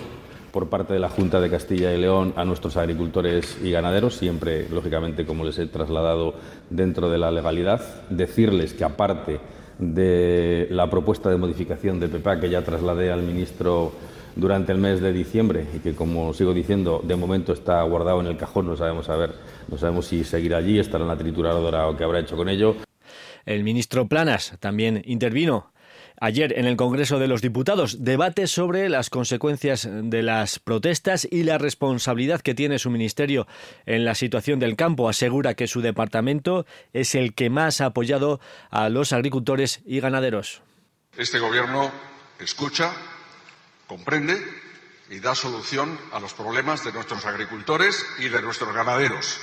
por 0.53 0.69
parte 0.69 0.93
de 0.93 1.01
la 1.01 1.09
Junta 1.09 1.41
de 1.41 1.51
Castilla 1.51 1.93
y 1.93 2.01
León 2.01 2.35
a 2.37 2.45
nuestros 2.45 2.77
agricultores 2.77 3.59
y 3.63 3.71
ganaderos, 3.71 4.17
siempre, 4.17 4.69
lógicamente, 4.69 5.25
como 5.25 5.45
les 5.45 5.59
he 5.59 5.67
trasladado 5.67 6.35
dentro 6.71 7.11
de 7.11 7.19
la 7.19 7.31
legalidad. 7.31 7.81
Decirles 8.11 8.75
que, 8.75 8.85
aparte 8.85 9.41
de 9.79 10.69
la 10.71 10.89
propuesta 10.91 11.31
de 11.31 11.39
modificación 11.39 11.99
del 11.99 12.11
PPA 12.11 12.39
que 12.39 12.51
ya 12.51 12.63
trasladé 12.63 13.11
al 13.11 13.23
ministro 13.23 13.93
durante 14.37 14.73
el 14.73 14.79
mes 14.79 15.01
de 15.01 15.13
diciembre 15.13 15.67
y 15.75 15.79
que, 15.79 15.95
como 15.95 16.33
sigo 16.35 16.53
diciendo, 16.53 17.01
de 17.03 17.17
momento 17.17 17.53
está 17.53 17.83
guardado 17.83 18.21
en 18.21 18.27
el 18.27 18.37
cajón, 18.37 18.67
no 18.67 18.77
sabemos, 18.77 19.09
a 19.09 19.17
ver, 19.17 19.35
no 19.69 19.79
sabemos 19.79 20.07
si 20.07 20.23
seguirá 20.23 20.59
allí, 20.59 20.79
estará 20.79 21.03
en 21.05 21.09
la 21.09 21.17
trituradora 21.17 21.89
o 21.89 21.97
qué 21.97 22.05
habrá 22.05 22.21
hecho 22.21 22.37
con 22.37 22.49
ello. 22.49 22.77
El 23.45 23.65
ministro 23.65 24.07
Planas 24.07 24.57
también 24.61 25.03
intervino 25.05 25.72
Ayer 26.25 26.57
en 26.57 26.67
el 26.67 26.77
Congreso 26.77 27.19
de 27.19 27.27
los 27.27 27.43
Diputados, 27.43 28.05
debate 28.05 28.47
sobre 28.47 28.89
las 28.89 29.11
consecuencias 29.11 29.89
de 29.91 30.23
las 30.23 30.61
protestas 30.61 31.27
y 31.29 31.43
la 31.43 31.59
responsabilidad 31.59 32.43
que 32.43 32.55
tiene 32.55 32.79
su 32.79 32.91
ministerio 32.91 33.49
en 33.87 34.05
la 34.05 34.15
situación 34.15 34.61
del 34.61 34.77
campo. 34.77 35.09
Asegura 35.09 35.55
que 35.55 35.67
su 35.67 35.81
departamento 35.81 36.65
es 36.93 37.17
el 37.17 37.35
que 37.35 37.51
más 37.51 37.81
ha 37.81 37.87
apoyado 37.87 38.39
a 38.71 38.89
los 38.89 39.13
agricultores 39.13 39.81
y 39.85 39.99
ganaderos. 39.99 40.63
Este 41.17 41.41
gobierno 41.41 41.91
escucha, 42.39 42.93
comprende 43.89 44.41
y 45.11 45.19
da 45.19 45.35
solución 45.35 45.99
a 46.13 46.21
los 46.21 46.35
problemas 46.35 46.85
de 46.85 46.93
nuestros 46.93 47.27
agricultores 47.27 48.07
y 48.21 48.29
de 48.29 48.41
nuestros 48.43 48.73
ganaderos. 48.73 49.41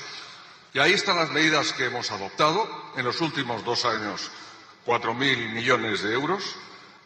Y 0.73 0.79
ahí 0.79 0.93
están 0.93 1.17
las 1.17 1.31
medidas 1.31 1.73
que 1.73 1.87
hemos 1.87 2.09
adoptado 2.09 2.65
en 2.95 3.03
los 3.03 3.19
últimos 3.19 3.65
dos 3.65 3.83
años. 3.83 4.31
4.000 4.85 5.53
millones 5.53 6.03
de 6.03 6.13
euros 6.13 6.55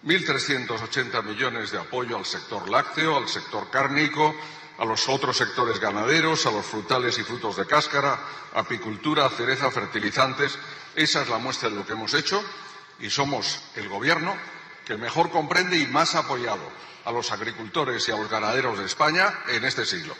1.380 0.05 1.23
millones 1.23 1.71
de 1.71 1.79
apoyo 1.79 2.17
al 2.17 2.25
sector 2.25 2.69
lácteo, 2.69 3.17
al 3.17 3.29
sector 3.29 3.69
cárnico, 3.69 4.35
a 4.77 4.85
los 4.85 5.07
otros 5.07 5.37
sectores 5.37 5.79
ganaderos, 5.79 6.45
a 6.45 6.51
los 6.51 6.65
frutales 6.65 7.17
y 7.19 7.23
frutos 7.23 7.55
de 7.55 7.65
cáscara, 7.65 8.19
apicultura, 8.53 9.29
cereza, 9.29 9.71
fertilizantes. 9.71 10.57
Esa 10.95 11.21
es 11.21 11.29
la 11.29 11.37
muestra 11.37 11.69
de 11.69 11.75
lo 11.75 11.85
que 11.85 11.93
hemos 11.93 12.13
hecho 12.13 12.43
y 12.99 13.09
somos 13.09 13.61
el 13.75 13.87
Gobierno 13.87 14.35
que 14.85 14.97
mejor 14.97 15.29
comprende 15.29 15.77
y 15.77 15.87
más 15.87 16.15
apoyado 16.15 16.69
a 17.05 17.11
los 17.11 17.31
agricultores 17.31 18.07
y 18.07 18.11
a 18.11 18.17
los 18.17 18.29
ganaderos 18.29 18.79
de 18.79 18.85
España 18.85 19.33
en 19.47 19.63
este 19.63 19.85
siglo. 19.85 20.15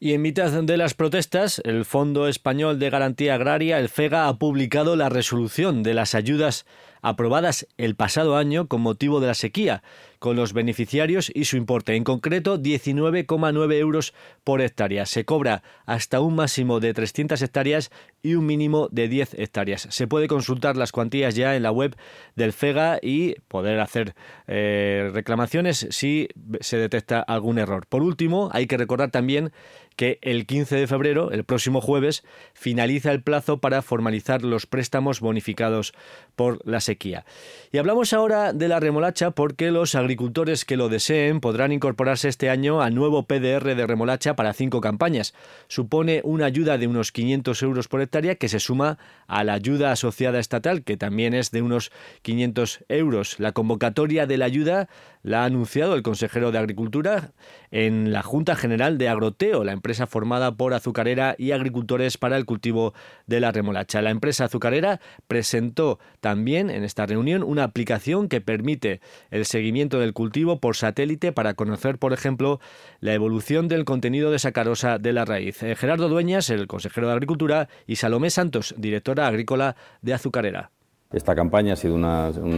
Y 0.00 0.12
en 0.12 0.22
mitad 0.22 0.52
de 0.62 0.76
las 0.76 0.94
protestas, 0.94 1.60
el 1.64 1.84
Fondo 1.84 2.28
Español 2.28 2.78
de 2.78 2.88
Garantía 2.88 3.34
Agraria, 3.34 3.80
el 3.80 3.88
FEGA, 3.88 4.28
ha 4.28 4.38
publicado 4.38 4.94
la 4.94 5.08
resolución 5.08 5.82
de 5.82 5.92
las 5.92 6.14
ayudas 6.14 6.66
aprobadas 7.02 7.66
el 7.76 7.94
pasado 7.96 8.36
año 8.36 8.68
con 8.68 8.80
motivo 8.80 9.20
de 9.20 9.28
la 9.28 9.34
sequía, 9.34 9.82
con 10.18 10.36
los 10.36 10.52
beneficiarios 10.52 11.30
y 11.34 11.44
su 11.44 11.56
importe, 11.56 11.94
en 11.94 12.04
concreto 12.04 12.58
19,9 12.58 13.74
euros 13.74 14.14
por 14.44 14.60
hectárea. 14.60 15.06
Se 15.06 15.24
cobra 15.24 15.62
hasta 15.86 16.20
un 16.20 16.34
máximo 16.34 16.80
de 16.80 16.94
300 16.94 17.40
hectáreas 17.42 17.90
y 18.22 18.34
un 18.34 18.46
mínimo 18.46 18.88
de 18.90 19.08
10 19.08 19.34
hectáreas. 19.34 19.86
Se 19.90 20.06
puede 20.06 20.28
consultar 20.28 20.76
las 20.76 20.92
cuantías 20.92 21.34
ya 21.34 21.56
en 21.56 21.62
la 21.62 21.70
web 21.70 21.96
del 22.34 22.52
FEGA 22.52 22.98
y 23.02 23.34
poder 23.48 23.80
hacer 23.80 24.14
eh, 24.46 25.10
reclamaciones 25.12 25.86
si 25.90 26.28
se 26.60 26.78
detecta 26.78 27.20
algún 27.20 27.58
error. 27.58 27.86
Por 27.88 28.02
último, 28.02 28.50
hay 28.52 28.66
que 28.66 28.76
recordar 28.76 29.10
también 29.10 29.52
que 29.98 30.20
el 30.22 30.46
15 30.46 30.76
de 30.76 30.86
febrero, 30.86 31.32
el 31.32 31.42
próximo 31.42 31.80
jueves, 31.80 32.22
finaliza 32.54 33.10
el 33.10 33.20
plazo 33.20 33.58
para 33.58 33.82
formalizar 33.82 34.44
los 34.44 34.64
préstamos 34.64 35.18
bonificados 35.18 35.92
por 36.36 36.64
la 36.64 36.78
sequía. 36.78 37.24
Y 37.72 37.78
hablamos 37.78 38.12
ahora 38.12 38.52
de 38.52 38.68
la 38.68 38.78
remolacha 38.78 39.32
porque 39.32 39.72
los 39.72 39.96
agricultores 39.96 40.64
que 40.64 40.76
lo 40.76 40.88
deseen 40.88 41.40
podrán 41.40 41.72
incorporarse 41.72 42.28
este 42.28 42.48
año 42.48 42.80
al 42.80 42.94
nuevo 42.94 43.24
PDR 43.24 43.74
de 43.74 43.86
remolacha 43.88 44.36
para 44.36 44.52
cinco 44.52 44.80
campañas. 44.80 45.34
Supone 45.66 46.20
una 46.22 46.44
ayuda 46.44 46.78
de 46.78 46.86
unos 46.86 47.10
500 47.10 47.60
euros 47.64 47.88
por 47.88 48.00
hectárea 48.00 48.36
que 48.36 48.48
se 48.48 48.60
suma 48.60 48.98
a 49.26 49.42
la 49.42 49.54
ayuda 49.54 49.90
asociada 49.90 50.38
estatal, 50.38 50.84
que 50.84 50.96
también 50.96 51.34
es 51.34 51.50
de 51.50 51.60
unos 51.60 51.90
500 52.22 52.84
euros. 52.88 53.40
La 53.40 53.50
convocatoria 53.50 54.26
de 54.26 54.38
la 54.38 54.44
ayuda 54.44 54.88
la 55.24 55.42
ha 55.42 55.46
anunciado 55.46 55.96
el 55.96 56.04
consejero 56.04 56.52
de 56.52 56.58
Agricultura 56.58 57.32
en 57.72 58.12
la 58.12 58.22
Junta 58.22 58.54
General 58.54 58.96
de 58.96 59.08
Agroteo, 59.08 59.64
la 59.64 59.72
empresa 59.72 59.87
formada 60.06 60.52
por 60.56 60.74
azucarera 60.74 61.34
y 61.38 61.52
agricultores 61.52 62.18
para 62.18 62.36
el 62.36 62.44
cultivo 62.44 62.94
de 63.26 63.40
la 63.40 63.52
remolacha. 63.52 64.02
La 64.02 64.10
empresa 64.10 64.44
azucarera 64.44 65.00
presentó 65.26 65.98
también 66.20 66.70
en 66.70 66.84
esta 66.84 67.06
reunión 67.06 67.42
una 67.42 67.64
aplicación 67.64 68.28
que 68.28 68.40
permite 68.40 69.00
el 69.30 69.44
seguimiento 69.44 69.98
del 69.98 70.12
cultivo 70.12 70.60
por 70.60 70.76
satélite 70.76 71.32
para 71.32 71.54
conocer, 71.54 71.98
por 71.98 72.12
ejemplo, 72.12 72.60
la 73.00 73.14
evolución 73.14 73.68
del 73.68 73.84
contenido 73.84 74.30
de 74.30 74.38
sacarosa 74.38 74.98
de 74.98 75.12
la 75.12 75.24
raíz. 75.24 75.62
Eh, 75.62 75.74
Gerardo 75.76 76.08
Dueñas, 76.08 76.50
el 76.50 76.66
consejero 76.66 77.08
de 77.08 77.14
Agricultura, 77.14 77.68
y 77.86 77.96
Salomé 77.96 78.30
Santos, 78.30 78.74
directora 78.76 79.26
agrícola 79.26 79.76
de 80.02 80.14
Azucarera. 80.14 80.70
Esta 81.12 81.34
campaña 81.34 81.72
ha 81.72 81.76
sido 81.76 81.94
un 81.94 82.04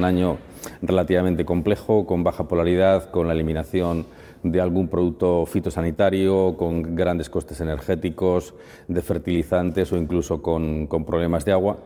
año 0.05 0.39
relativamente 0.83 1.45
complejo, 1.45 2.05
con 2.05 2.25
baja 2.25 2.49
polaridad, 2.49 3.11
con 3.11 3.29
la 3.29 3.35
eliminación 3.35 4.07
de 4.43 4.61
algún 4.61 4.89
producto 4.89 5.47
fitosanitario, 5.47 6.57
con 6.57 6.95
grandes 6.95 7.29
costes 7.29 7.61
energéticos, 7.61 8.55
de 8.89 9.03
fertilizantes 9.03 9.93
o 9.93 9.97
incluso 9.97 10.43
con, 10.43 10.87
con 10.87 11.05
problemas 11.05 11.45
de 11.45 11.53
agua. 11.53 11.79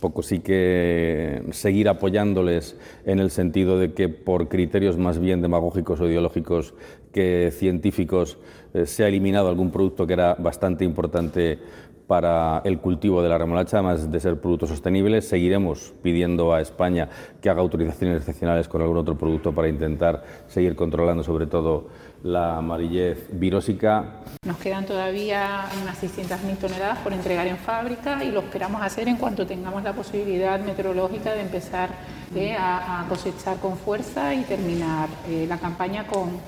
Poco 0.00 0.22
sí 0.22 0.40
que 0.40 1.42
seguir 1.50 1.88
apoyándoles 1.88 2.76
en 3.04 3.18
el 3.18 3.30
sentido 3.30 3.78
de 3.78 3.92
que 3.92 4.08
por 4.08 4.48
criterios 4.48 4.96
más 4.96 5.18
bien 5.18 5.42
demagógicos 5.42 6.00
o 6.00 6.08
ideológicos 6.08 6.74
que 7.12 7.52
científicos 7.52 8.38
eh, 8.72 8.86
se 8.86 9.04
ha 9.04 9.08
eliminado 9.08 9.48
algún 9.48 9.70
producto 9.70 10.06
que 10.06 10.14
era 10.14 10.34
bastante 10.34 10.84
importante 10.84 11.58
para 12.10 12.60
el 12.64 12.80
cultivo 12.80 13.22
de 13.22 13.28
la 13.28 13.38
remolacha, 13.38 13.76
además 13.76 14.10
de 14.10 14.18
ser 14.18 14.40
producto 14.40 14.66
sostenible. 14.66 15.22
Seguiremos 15.22 15.92
pidiendo 16.02 16.52
a 16.52 16.60
España 16.60 17.08
que 17.40 17.48
haga 17.48 17.60
autorizaciones 17.60 18.16
excepcionales 18.16 18.66
con 18.66 18.82
algún 18.82 18.96
otro 18.96 19.16
producto 19.16 19.52
para 19.52 19.68
intentar 19.68 20.24
seguir 20.48 20.74
controlando 20.74 21.22
sobre 21.22 21.46
todo 21.46 21.86
la 22.24 22.56
amarillez 22.56 23.28
virósica. 23.30 24.22
Nos 24.44 24.56
quedan 24.56 24.86
todavía 24.86 25.66
unas 25.80 26.02
600.000 26.02 26.58
toneladas 26.58 26.98
por 26.98 27.12
entregar 27.12 27.46
en 27.46 27.58
fábrica 27.58 28.24
y 28.24 28.32
lo 28.32 28.40
esperamos 28.40 28.82
hacer 28.82 29.06
en 29.06 29.16
cuanto 29.16 29.46
tengamos 29.46 29.84
la 29.84 29.92
posibilidad 29.92 30.58
meteorológica 30.58 31.32
de 31.32 31.42
empezar 31.42 31.90
eh, 32.34 32.56
a, 32.58 33.06
cosechar 33.08 33.58
con 33.58 33.76
fuerza 33.76 34.34
y 34.34 34.42
terminar 34.42 35.08
eh, 35.28 35.46
la 35.48 35.58
campaña 35.58 36.08
con 36.08 36.40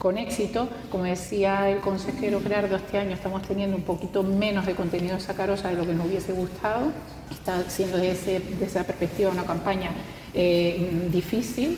con 0.00 0.16
éxito. 0.16 0.68
Como 0.90 1.04
decía 1.04 1.70
el 1.70 1.80
consejero 1.80 2.40
Gerardo, 2.40 2.74
este 2.74 2.96
año 2.98 3.12
estamos 3.12 3.42
teniendo 3.42 3.76
un 3.76 3.82
poquito 3.82 4.22
menos 4.22 4.64
de 4.64 4.74
contenido 4.74 5.20
sacarosa 5.20 5.68
de 5.68 5.76
lo 5.76 5.86
que 5.86 5.92
nos 5.92 6.06
hubiese 6.06 6.32
gustado. 6.32 6.90
Está 7.30 7.68
siendo 7.68 7.98
desde, 7.98 8.40
esa 8.62 8.82
perspectiva 8.84 9.30
una 9.30 9.44
campaña 9.44 9.90
eh, 10.34 11.08
difícil. 11.12 11.76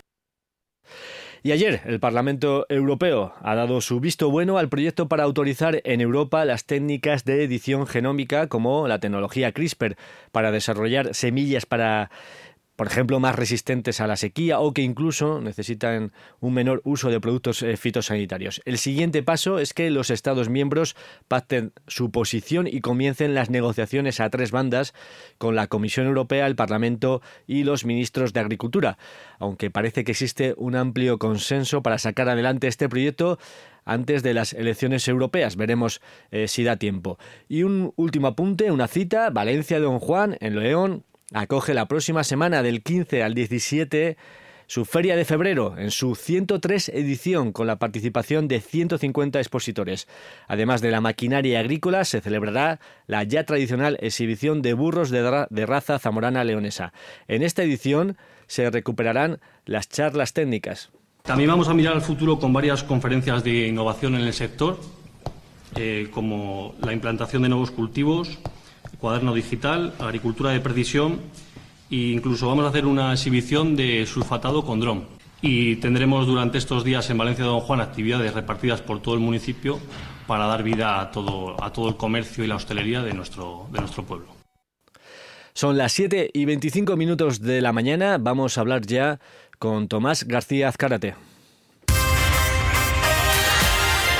Y 1.45 1.51
ayer 1.51 1.81
el 1.87 1.99
Parlamento 1.99 2.67
Europeo 2.69 3.35
ha 3.43 3.57
dado 3.57 3.81
su 3.81 3.99
visto 3.99 4.31
bueno 4.31 4.59
al 4.59 4.69
proyecto 4.69 5.09
para 5.09 5.25
autorizar 5.25 5.81
en 5.83 6.01
Europa 6.01 6.45
las 6.45 6.65
técnicas 6.65 7.25
de 7.25 7.43
edición 7.43 7.89
genómica 7.89 8.47
como 8.47 8.87
la 8.87 9.01
tecnología 9.01 9.51
CRISPR 9.51 9.97
para 10.31 10.53
desarrollar 10.53 11.13
semillas 11.17 11.67
para 11.67 12.13
por 12.83 12.91
ejemplo, 12.91 13.21
más 13.21 13.37
resistentes 13.37 14.01
a 14.01 14.09
la 14.09 14.17
sequía 14.17 14.59
o 14.59 14.75
que 14.75 14.83
incluso 14.83 15.41
necesitan 15.41 16.11
un 16.41 16.53
menor 16.53 16.83
uso 16.83 17.11
de 17.11 17.21
productos 17.21 17.63
eh, 17.63 17.77
fitosanitarios. 17.77 18.61
El 18.65 18.77
siguiente 18.77 19.23
paso 19.23 19.61
es 19.61 19.73
que 19.73 19.89
los 19.89 20.11
Estados 20.11 20.49
miembros 20.49 20.97
pacten 21.29 21.73
su 21.87 22.11
posición 22.11 22.67
y 22.67 22.81
comiencen 22.81 23.35
las 23.35 23.51
negociaciones 23.51 24.19
a 24.19 24.31
tres 24.31 24.51
bandas 24.51 24.95
con 25.39 25.55
la 25.55 25.69
Comisión 25.69 26.09
Europea, 26.09 26.49
el 26.49 26.57
Parlamento 26.57 27.23
y 27.47 27.63
los 27.63 27.85
ministros 27.85 28.33
de 28.33 28.41
Agricultura. 28.41 28.99
Aunque 29.39 29.71
parece 29.71 30.03
que 30.03 30.11
existe 30.11 30.53
un 30.57 30.75
amplio 30.75 31.21
consenso 31.21 31.85
para 31.85 31.99
sacar 31.99 32.29
adelante 32.29 32.67
este 32.67 32.89
proyecto, 32.89 33.39
antes 33.85 34.25
de 34.25 34.35
las 34.35 34.55
elecciones 34.55 35.07
europeas. 35.07 35.55
Veremos 35.55 36.01
eh, 36.33 36.49
si 36.49 36.65
da 36.65 36.77
tiempo. 36.77 37.19
Y 37.49 37.63
un 37.63 37.93
último 37.95 38.27
apunte, 38.27 38.73
una 38.73 38.89
cita, 38.89 39.31
Valencia 39.31 39.79
Don 39.81 39.99
Juan, 39.99 40.37
en 40.41 40.59
León, 40.59 41.05
acoge 41.33 41.75
la 41.75 41.87
próxima 41.87 42.25
semana 42.25 42.63
del 42.63 42.83
15 42.83 43.23
al 43.23 43.35
17 43.35 44.17
su 44.67 44.87
feria 44.87 45.17
de 45.17 45.27
febrero 45.27 45.75
en 45.77 45.91
su 45.91 46.15
103 46.15 46.91
edición 46.91 47.53
con 47.53 47.67
la 47.67 47.77
participación 47.77 48.49
de 48.49 48.61
150 48.61 49.39
expositores. 49.39 50.09
Además 50.49 50.81
de 50.81 50.91
la 50.91 51.03
maquinaria 51.03 51.61
agrícola, 51.61 52.07
se 52.07 52.23
celebrará 52.23 52.81
la 53.07 53.23
ya 53.23 53.45
tradicional 53.45 53.99
exhibición 54.01 54.63
de 54.63 54.73
burros 54.73 55.11
de, 55.11 55.67
raza 55.67 55.99
zamorana 55.99 56.43
leonesa. 56.45 56.95
En 57.29 57.43
esta 57.43 57.63
edición 57.63 58.17
se 58.47 58.71
recuperarán 58.71 59.41
las 59.67 59.91
charlas 59.91 60.33
técnicas. 60.33 60.91
También 61.23 61.51
vamos 61.51 61.69
a 61.69 61.75
mirar 61.75 61.93
al 61.93 62.01
futuro 62.01 62.39
con 62.39 62.55
varias 62.55 62.83
conferencias 62.83 63.45
de 63.45 63.69
innovación 63.69 64.15
en 64.15 64.23
el 64.23 64.33
sector, 64.33 64.81
eh, 65.77 66.09
como 66.11 66.75
la 66.81 66.95
implantación 66.95 67.43
de 67.43 67.51
nuevos 67.51 67.71
cultivos, 67.71 68.39
cuaderno 69.03 69.35
digital, 69.35 69.93
agricultura 69.99 70.53
de 70.53 70.61
precisión 70.61 71.21
e 71.91 72.15
incluso 72.15 72.47
vamos 72.47 72.65
a 72.65 72.69
hacer 72.69 72.87
una 72.87 73.13
exhibición 73.13 73.75
de 73.75 74.07
sulfatado 74.07 74.65
con 74.65 74.79
dron. 74.79 75.05
Y 75.43 75.77
tendremos 75.77 76.27
durante 76.29 76.57
estos 76.57 76.85
días 76.85 77.11
en 77.11 77.19
Valencia 77.19 77.45
de 77.45 77.51
Don 77.51 77.61
Juan 77.61 77.81
actividades 77.81 78.33
repartidas 78.33 78.81
por 78.81 79.03
todo 79.03 79.17
el 79.17 79.21
municipio 79.21 79.81
para 80.29 80.47
dar 80.47 80.63
vida 80.63 81.01
a 81.01 81.11
todo, 81.11 81.63
a 81.63 81.73
todo 81.73 81.89
el 81.89 81.97
comercio 81.97 82.45
y 82.45 82.47
la 82.47 82.55
hostelería 82.55 83.03
de 83.03 83.13
nuestro, 83.13 83.67
de 83.73 83.81
nuestro 83.81 84.05
pueblo. 84.05 84.29
Son 85.53 85.77
las 85.77 85.91
7 85.93 86.31
y 86.33 86.45
25 86.45 86.97
minutos 86.97 87.41
de 87.41 87.61
la 87.61 87.73
mañana. 87.73 88.19
Vamos 88.19 88.57
a 88.57 88.61
hablar 88.61 88.87
ya 88.87 89.19
con 89.59 89.89
Tomás 89.89 90.25
García 90.25 90.69
Azcárate. 90.69 91.17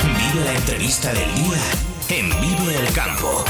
Vive 0.03 0.45
la 0.45 0.53
entrevista 0.53 1.13
del 1.13 1.33
día 1.35 1.61
en 2.09 2.29
Vive 2.41 2.79
el 2.85 2.93
Campo. 2.93 3.45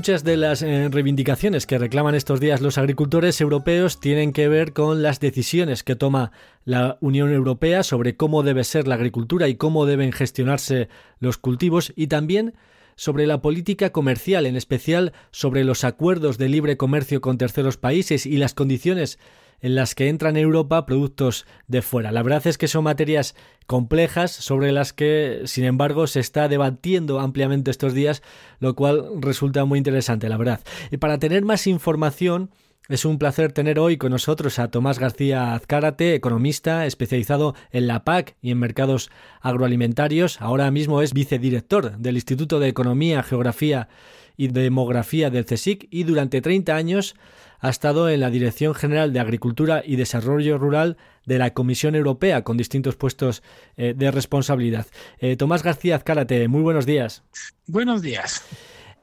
Muchas 0.00 0.24
de 0.24 0.38
las 0.38 0.62
eh, 0.62 0.88
reivindicaciones 0.90 1.66
que 1.66 1.76
reclaman 1.76 2.14
estos 2.14 2.40
días 2.40 2.62
los 2.62 2.78
agricultores 2.78 3.38
europeos 3.42 4.00
tienen 4.00 4.32
que 4.32 4.48
ver 4.48 4.72
con 4.72 5.02
las 5.02 5.20
decisiones 5.20 5.82
que 5.82 5.94
toma 5.94 6.32
la 6.64 6.96
Unión 7.02 7.30
Europea 7.30 7.82
sobre 7.82 8.16
cómo 8.16 8.42
debe 8.42 8.64
ser 8.64 8.88
la 8.88 8.94
agricultura 8.94 9.46
y 9.48 9.56
cómo 9.56 9.84
deben 9.84 10.12
gestionarse 10.12 10.88
los 11.18 11.36
cultivos 11.36 11.92
y 11.96 12.06
también 12.06 12.54
sobre 12.96 13.26
la 13.26 13.42
política 13.42 13.90
comercial, 13.90 14.46
en 14.46 14.56
especial 14.56 15.12
sobre 15.32 15.64
los 15.64 15.84
acuerdos 15.84 16.38
de 16.38 16.48
libre 16.48 16.78
comercio 16.78 17.20
con 17.20 17.36
terceros 17.36 17.76
países 17.76 18.24
y 18.24 18.38
las 18.38 18.54
condiciones 18.54 19.18
en 19.60 19.74
las 19.74 19.94
que 19.94 20.08
entran 20.08 20.36
en 20.36 20.44
Europa 20.44 20.86
productos 20.86 21.46
de 21.68 21.82
fuera. 21.82 22.12
La 22.12 22.22
verdad 22.22 22.46
es 22.46 22.58
que 22.58 22.68
son 22.68 22.84
materias 22.84 23.34
complejas 23.66 24.30
sobre 24.30 24.72
las 24.72 24.92
que, 24.92 25.42
sin 25.44 25.64
embargo, 25.64 26.06
se 26.06 26.20
está 26.20 26.48
debatiendo 26.48 27.20
ampliamente 27.20 27.70
estos 27.70 27.94
días, 27.94 28.22
lo 28.58 28.74
cual 28.74 29.04
resulta 29.20 29.64
muy 29.64 29.78
interesante, 29.78 30.28
la 30.28 30.36
verdad. 30.36 30.60
Y 30.90 30.96
para 30.96 31.18
tener 31.18 31.44
más 31.44 31.66
información, 31.66 32.50
es 32.90 33.04
un 33.04 33.18
placer 33.18 33.52
tener 33.52 33.78
hoy 33.78 33.98
con 33.98 34.10
nosotros 34.10 34.58
a 34.58 34.68
Tomás 34.68 34.98
García 34.98 35.54
Azcárate, 35.54 36.16
economista 36.16 36.86
especializado 36.86 37.54
en 37.70 37.86
la 37.86 38.02
PAC 38.02 38.34
y 38.42 38.50
en 38.50 38.58
mercados 38.58 39.12
agroalimentarios. 39.40 40.40
Ahora 40.40 40.68
mismo 40.72 41.00
es 41.00 41.12
vicedirector 41.14 41.98
del 41.98 42.16
Instituto 42.16 42.58
de 42.58 42.66
Economía, 42.66 43.22
Geografía 43.22 43.88
y 44.36 44.48
Demografía 44.48 45.30
del 45.30 45.44
CSIC 45.44 45.86
y 45.88 46.02
durante 46.02 46.40
30 46.40 46.74
años 46.74 47.14
ha 47.60 47.68
estado 47.68 48.08
en 48.08 48.20
la 48.20 48.30
Dirección 48.30 48.74
General 48.74 49.12
de 49.12 49.20
Agricultura 49.20 49.82
y 49.84 49.96
Desarrollo 49.96 50.58
Rural 50.58 50.96
de 51.26 51.38
la 51.38 51.52
Comisión 51.54 51.94
Europea 51.94 52.42
con 52.42 52.56
distintos 52.56 52.96
puestos 52.96 53.42
eh, 53.76 53.94
de 53.96 54.10
responsabilidad. 54.10 54.86
Eh, 55.18 55.36
Tomás 55.36 55.62
García 55.62 55.96
Azcárate, 55.96 56.48
muy 56.48 56.62
buenos 56.62 56.86
días. 56.86 57.22
Buenos 57.66 58.02
días 58.02 58.44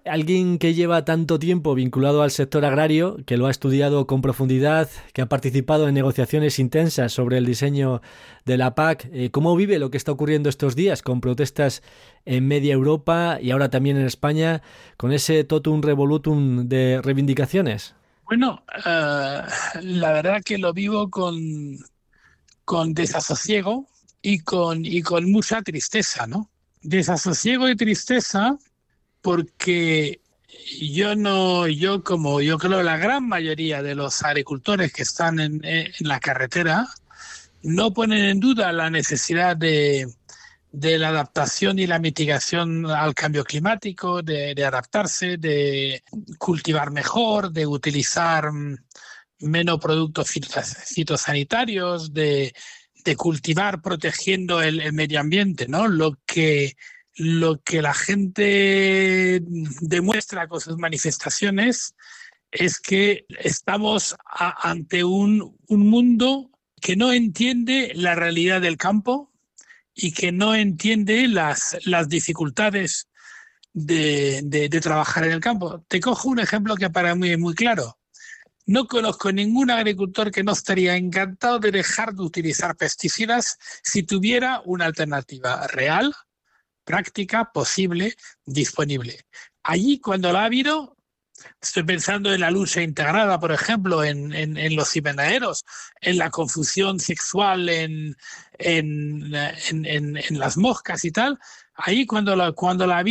alguien 0.08 0.58
que 0.58 0.74
lleva 0.74 1.06
tanto 1.06 1.40
tiempo 1.40 1.76
vinculado 1.76 2.22
al 2.22 2.32
sector 2.32 2.66
agrario, 2.66 3.18
que 3.26 3.38
lo 3.38 3.48
ha 3.48 3.52
estudiado 3.52 4.08
con 4.08 4.22
profundidad, 4.22 4.90
que 5.14 5.22
ha 5.22 5.30
participado 5.30 5.88
en 5.88 5.94
negociaciones 5.94 6.60
intensas 6.60 7.12
sobre 7.12 7.38
el 7.38 7.46
diseño 7.46 8.02
de 8.46 8.58
la 8.58 8.76
PAC, 8.76 9.10
eh, 9.12 9.30
¿cómo 9.32 9.56
vive 9.56 9.80
lo 9.80 9.92
que 9.92 9.98
está 9.98 10.12
ocurriendo 10.12 10.50
estos 10.50 10.76
días 10.76 11.02
con 11.02 11.22
protestas 11.22 11.84
en 12.26 12.48
media 12.48 12.74
Europa 12.74 13.40
y 13.42 13.52
ahora 13.52 13.70
también 13.70 13.98
en 13.98 14.06
España, 14.06 14.62
con 14.98 15.12
ese 15.12 15.44
totum 15.44 15.82
revolutum 15.82 16.68
de 16.68 17.02
reivindicaciones? 17.04 17.97
Bueno, 18.28 18.62
eh, 18.86 19.42
la 19.82 20.12
verdad 20.12 20.42
que 20.44 20.58
lo 20.58 20.74
vivo 20.74 21.10
con, 21.10 21.78
con 22.66 22.94
desasosiego 22.94 23.88
y 24.22 24.40
con, 24.40 24.86
y 24.86 25.02
con 25.02 25.32
mucha 25.32 25.62
tristeza, 25.62 26.28
¿no? 26.28 26.50
Desasosiego 26.82 27.70
y 27.70 27.78
tristeza 27.78 28.58
porque 29.22 30.20
yo 30.82 31.16
no, 31.16 31.68
yo 31.68 32.04
como 32.04 32.42
yo 32.42 32.58
creo 32.58 32.84
la 32.84 32.98
gran 32.98 33.26
mayoría 33.28 33.82
de 33.82 33.96
los 33.96 34.22
agricultores 34.24 34.92
que 34.92 35.04
están 35.04 35.40
en 35.40 35.62
la 36.02 36.20
carretera 36.20 36.88
no 37.64 37.94
ponen 37.94 38.26
en 38.26 38.40
duda 38.42 38.74
la 38.74 38.90
necesidad 38.90 39.56
de, 39.56 40.08
de 40.72 40.98
la 40.98 41.10
adaptación 41.10 41.80
y 41.80 41.88
la 41.88 42.00
mitigación 42.00 42.86
al 42.86 43.14
cambio 43.14 43.44
climático, 43.44 44.22
de, 44.22 44.54
adaptarse, 44.64 45.38
de 45.38 46.04
cultivar 46.38 46.92
mejor, 46.92 47.52
de 47.52 47.66
utilizar 47.66 48.52
mm, 48.52 48.78
menos 49.40 49.80
productos 49.80 50.30
fitosanitarios, 50.30 52.14
de, 52.14 52.54
cultivar 53.16 53.82
protegiendo 53.82 54.62
el, 54.62 54.92
medio 54.92 55.22
ambiente, 55.22 55.70
¿no? 55.70 55.88
Lo 55.88 56.20
que, 56.26 56.76
lo 57.16 57.62
que 57.62 57.82
la 57.82 57.94
gente 57.94 59.42
demuestra 59.80 60.50
con 60.50 60.60
sus 60.60 60.78
manifestaciones 60.78 61.96
es 62.52 62.80
que 62.80 63.26
estamos 63.40 64.14
ante 64.26 65.06
un, 65.06 65.58
un 65.68 65.88
mundo 65.88 66.52
que 66.82 66.98
no 66.98 67.14
entiende 67.14 67.94
la 67.96 68.14
realidad 68.14 68.60
del 68.60 68.76
campo, 68.76 69.32
y 69.98 70.12
que 70.12 70.32
no 70.32 70.54
entiende 70.54 71.28
las, 71.28 71.76
las 71.86 72.08
dificultades 72.08 73.10
de, 73.74 74.42
de, 74.44 74.70
trabajar 74.80 75.26
en 75.26 75.32
el 75.32 75.40
campo. 75.40 75.84
Te 75.88 76.00
cojo 76.00 76.30
un 76.30 76.40
ejemplo 76.40 76.76
que 76.76 76.90
para 76.90 77.16
mí 77.16 77.32
es 77.32 77.40
muy 77.40 77.56
claro. 77.56 77.98
No 78.68 78.86
conozco 78.88 79.32
ningún 79.32 79.72
agricultor 79.72 80.32
que 80.32 80.44
no 80.44 80.52
estaría 80.52 80.96
encantado 80.96 81.58
de 81.58 81.72
dejar 81.72 82.14
de 82.14 82.22
utilizar 82.22 82.76
pesticidas 82.76 83.58
si 83.82 84.04
tuviera 84.04 84.62
una 84.66 84.86
alternativa 84.86 85.66
real, 85.68 86.14
práctica, 86.84 87.52
posible, 87.52 88.16
disponible. 88.46 89.26
Allí, 89.64 90.00
cuando 90.00 90.32
la 90.32 90.42
ha 90.42 90.46
habido, 90.46 90.97
Estoy 91.62 91.84
pensando 91.84 92.34
en 92.34 92.42
la 92.42 92.52
lucha 92.52 92.82
integrada, 92.82 93.40
por 93.40 93.52
ejemplo, 93.52 94.04
en, 94.04 94.34
en, 94.34 94.76
los 94.76 94.96
invernaderos, 94.96 95.66
en 96.02 96.18
la 96.18 96.30
confusión 96.30 97.00
sexual 97.00 97.70
en, 97.70 98.16
en, 98.58 99.32
las 100.40 100.58
moscas 100.58 101.06
y 101.06 101.12
tal. 101.12 101.40
Ahí 101.76 102.06
cuando 102.06 102.36
la, 102.36 102.52
cuando 102.54 102.88
la 102.88 103.04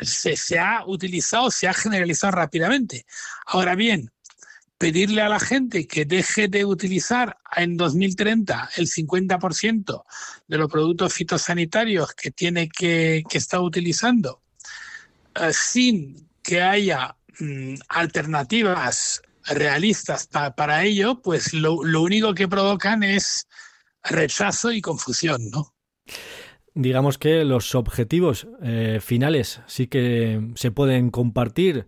se, 0.00 0.36
se 0.36 0.58
ha 0.58 0.84
utilizado, 0.86 1.50
se 1.50 1.68
ha 1.68 1.74
generalizado 1.74 2.32
rápidamente. 2.32 3.04
Ahora 3.46 3.74
bien, 3.74 4.10
pedirle 4.78 5.22
a 5.22 5.28
la 5.28 5.40
gente 5.40 5.86
que 5.86 6.04
deje 6.04 6.48
de 6.48 6.64
utilizar 6.64 7.36
en 7.56 7.76
2030 7.76 8.70
el 8.76 8.86
50% 8.86 10.04
de 10.46 10.58
los 10.58 10.70
productos 10.70 11.12
fitosanitarios 11.12 12.14
que 12.14 12.30
tiene 12.30 12.68
que, 12.68 13.24
que 13.28 13.38
estar 13.38 13.60
utilizando 13.60 14.40
eh, 15.34 15.52
sin 15.52 16.28
que 16.42 16.62
haya 16.62 17.17
Mm, 17.40 17.74
alternativas 17.88 19.22
realistas 19.46 20.28
para 20.56 20.84
ello, 20.84 21.22
pues 21.22 21.54
lo, 21.54 21.74
único 21.74 22.34
que 22.34 22.48
provocan 22.48 23.02
es 23.02 23.48
rechazo 24.02 24.72
y 24.72 24.80
confusión, 24.80 25.50
¿no? 25.50 25.74
Digamos 26.74 27.18
que 27.18 27.44
los 27.44 27.74
objetivos 27.74 28.46
eh, 28.62 28.98
finales 29.00 29.60
sí 29.66 29.86
que 29.86 30.52
se 30.54 30.70
pueden 30.70 31.10
compartir 31.10 31.86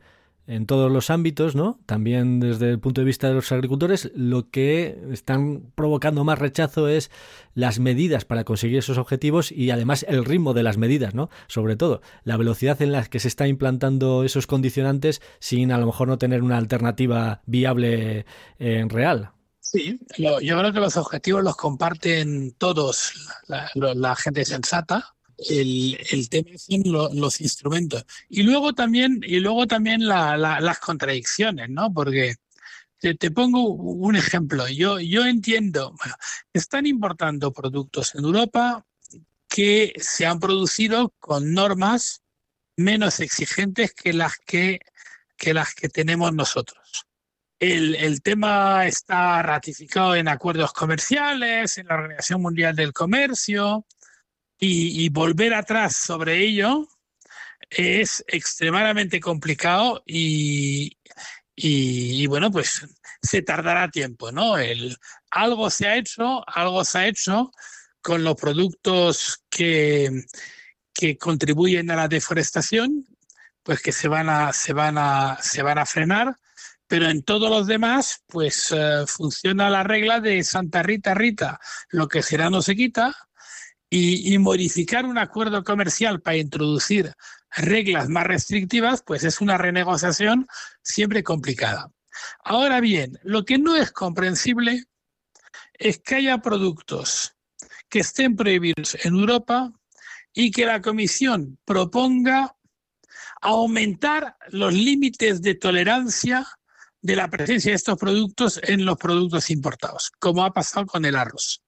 en 0.51 0.67
todos 0.67 0.91
los 0.91 1.11
ámbitos, 1.11 1.55
¿no? 1.55 1.79
También 1.87 2.41
desde 2.41 2.71
el 2.71 2.81
punto 2.81 3.01
de 3.01 3.05
vista 3.05 3.29
de 3.29 3.35
los 3.35 3.53
agricultores, 3.53 4.11
lo 4.17 4.51
que 4.51 5.01
están 5.13 5.71
provocando 5.77 6.25
más 6.25 6.41
rechazo 6.41 6.89
es 6.89 7.11
las 7.55 7.79
medidas 7.79 8.25
para 8.25 8.43
conseguir 8.43 8.79
esos 8.79 8.99
objetivos 8.99 9.53
y 9.53 9.71
además 9.71 10.05
el 10.09 10.25
ritmo 10.25 10.53
de 10.53 10.65
las 10.65 10.77
medidas, 10.77 11.15
¿no? 11.15 11.31
Sobre 11.47 11.77
todo, 11.77 12.03
la 12.25 12.37
velocidad 12.37 12.83
en 12.83 12.91
la 12.91 13.05
que 13.05 13.21
se 13.21 13.29
está 13.29 13.47
implantando 13.47 14.25
esos 14.25 14.49
condicionantes 14.49 15.23
sin 15.39 15.71
a 15.71 15.79
lo 15.79 15.87
mejor 15.87 16.09
no 16.09 16.19
tener 16.19 16.43
una 16.43 16.59
alternativa 16.59 17.43
viable 17.47 18.27
en 18.59 18.91
real. 18.91 19.31
Sí, 19.61 20.01
yo 20.17 20.39
creo 20.41 20.73
que 20.73 20.81
los 20.81 20.97
objetivos 20.97 21.45
los 21.45 21.55
comparten 21.55 22.53
todos 22.59 23.13
la, 23.47 24.17
gente 24.17 24.45
sensata. 24.45 25.15
El, 25.49 25.99
el 26.11 26.29
tema 26.29 26.51
son 26.59 27.19
los 27.19 27.41
instrumentos. 27.41 28.05
Y 28.29 28.43
luego 28.43 28.75
también, 28.75 29.21
y 29.27 29.41
luego 29.41 29.67
también 29.67 30.07
las 30.07 30.79
contradicciones, 30.81 31.71
¿no? 31.71 31.93
Porque 31.93 32.37
te, 33.01 33.31
pongo 33.31 33.69
un 33.69 34.17
ejemplo. 34.17 34.69
Yo, 34.69 35.01
yo 35.01 35.25
entiendo, 35.25 35.95
bueno, 35.99 36.15
están 36.53 36.87
importando 36.87 37.53
productos 37.53 38.15
en 38.15 38.25
Europa 38.25 38.85
que 39.49 39.95
se 39.97 40.27
han 40.27 40.39
producido 40.39 41.15
con 41.19 41.55
normas 41.55 42.23
menos 42.77 43.21
exigentes 43.21 43.95
que 43.95 44.13
las 44.13 44.37
que, 44.39 44.81
que, 45.37 45.55
las 45.55 45.75
que 45.75 45.89
tenemos 45.89 46.33
nosotros. 46.35 47.07
El, 47.59 48.23
tema 48.23 48.87
está 48.87 49.43
ratificado 49.43 50.15
en 50.15 50.29
acuerdos 50.29 50.73
comerciales, 50.73 51.77
en 51.77 51.89
la 51.89 51.97
Organización 51.97 52.41
Mundial 52.41 52.75
del 52.75 52.95
Comercio, 52.95 53.85
y, 54.61 55.09
volver 55.09 55.55
atrás 55.55 55.97
sobre 55.97 56.39
ello 56.39 56.87
es 57.71 58.23
extremadamente 58.29 59.21
complicado 59.21 60.03
y, 60.07 60.99
y, 61.57 62.27
bueno, 62.27 62.51
pues 62.51 62.87
se 63.23 63.43
tardará 63.43 63.91
tiempo, 63.91 64.31
¿no? 64.33 64.59
El, 64.59 64.97
algo 65.31 65.71
se 65.71 65.89
ha 65.89 65.97
hecho, 65.97 66.47
algo 66.49 66.85
se 66.85 66.99
ha 66.99 67.07
hecho 67.07 67.51
con 68.03 68.23
los 68.23 68.35
productos 68.37 69.45
que, 69.49 70.11
que 70.93 71.17
contribuyen 71.17 71.91
a 71.91 71.97
la 71.97 72.09
deforestación, 72.09 73.07
pues 73.63 73.81
que 73.81 73.93
se 73.93 74.09
van 74.09 74.29
a, 74.29 74.53
se 74.53 74.73
van 74.73 74.99
a, 74.99 75.39
se 75.43 75.63
van 75.63 75.79
a 75.79 75.87
frenar 75.87 76.37
pero 76.91 77.09
en 77.09 77.23
todos 77.23 77.49
los 77.49 77.69
demás, 77.69 78.25
pues 78.27 78.75
eh, 78.77 79.05
funciona 79.07 79.71
la 79.71 79.85
regla 79.85 80.19
de 80.19 80.43
Santa 80.43 80.83
Rita 80.83 81.15
Rita, 81.15 81.61
lo 81.91 82.09
que 82.09 82.21
será 82.21 82.51
no 82.51 82.63
se 82.63 82.75
quita, 82.75 83.15
y, 83.91 84.39
modificar 84.39 85.05
un 85.05 85.19
acuerdo 85.19 85.65
comercial 85.65 86.21
para 86.21 86.37
introducir 86.37 87.13
reglas 87.51 88.09
más 88.09 88.25
restrictivas, 88.25 89.03
pues 89.05 89.25
es 89.25 89.41
una 89.41 89.59
renegociación 89.59 90.47
siempre 90.83 91.25
complicada. 91.25 91.91
Ahora 92.45 92.81
bien, 92.81 93.19
lo 93.25 93.45
que 93.45 93.59
no 93.59 93.75
es 93.77 93.91
comprensible 93.91 94.85
es 95.75 95.99
que 95.99 96.17
haya 96.17 96.39
productos 96.39 97.35
que 97.89 98.01
estén 98.01 98.37
prohibidos 98.37 98.97
en 99.05 99.17
Europa 99.17 99.73
y 100.33 100.53
que 100.53 100.67
la 100.67 100.81
Comisión 100.81 101.59
proponga 101.65 102.55
aumentar 103.43 104.37
los 104.51 104.73
límites 104.73 105.43
de 105.43 105.57
tolerancia 105.57 106.47
de 107.03 107.17
la 107.17 107.29
presencia 107.29 107.73
de 107.73 107.77
estos 107.77 107.99
productos 107.99 108.61
en 108.63 108.85
los 108.85 108.97
productos 108.99 109.51
importados, 109.51 110.13
como 110.21 110.45
ha 110.45 110.53
pasado 110.53 110.87
con 110.87 111.05
el 111.05 111.17
arroz. 111.17 111.63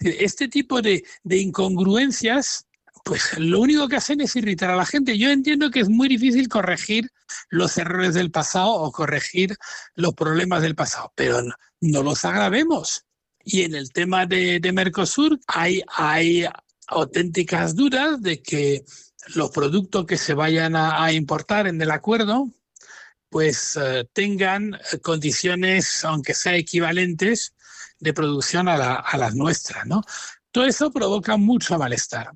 Este 0.00 0.48
tipo 0.48 0.82
de, 0.82 1.04
incongruencias, 1.24 2.66
pues 3.04 3.38
lo 3.38 3.60
único 3.60 3.88
que 3.88 3.96
hacen 3.96 4.20
es 4.20 4.34
irritar 4.36 4.70
a 4.70 4.76
la 4.76 4.86
gente. 4.86 5.18
Yo 5.18 5.30
entiendo 5.30 5.70
que 5.70 5.80
es 5.80 5.88
muy 5.88 6.08
difícil 6.08 6.48
corregir 6.48 7.10
los 7.50 7.76
errores 7.78 8.14
del 8.14 8.30
pasado 8.30 8.72
o 8.72 8.92
corregir 8.92 9.56
los 9.94 10.14
problemas 10.14 10.62
del 10.62 10.74
pasado, 10.74 11.12
pero 11.14 11.40
no, 11.80 12.02
los 12.02 12.24
agravemos. 12.24 13.04
Y 13.44 13.62
en 13.62 13.74
el 13.74 13.92
tema 13.92 14.26
de, 14.26 14.60
Mercosur 14.72 15.38
hay, 15.46 15.82
auténticas 16.88 17.74
dudas 17.74 18.22
de 18.22 18.42
que 18.42 18.84
los 19.34 19.50
productos 19.50 20.06
que 20.06 20.16
se 20.16 20.34
vayan 20.34 20.76
a 20.76 21.12
importar 21.12 21.66
en 21.66 21.80
el 21.82 21.90
acuerdo 21.90 22.48
pues 23.28 23.76
eh, 23.76 24.08
tengan 24.12 24.78
condiciones, 25.02 26.04
aunque 26.04 26.34
sea 26.34 26.56
equivalentes, 26.56 27.54
de 27.98 28.12
producción 28.12 28.68
a, 28.68 28.76
las 29.16 29.34
nuestras, 29.34 29.86
¿no? 29.86 30.02
Todo 30.50 30.64
eso 30.64 30.90
provoca 30.90 31.36
mucho 31.36 31.78
malestar. 31.78 32.30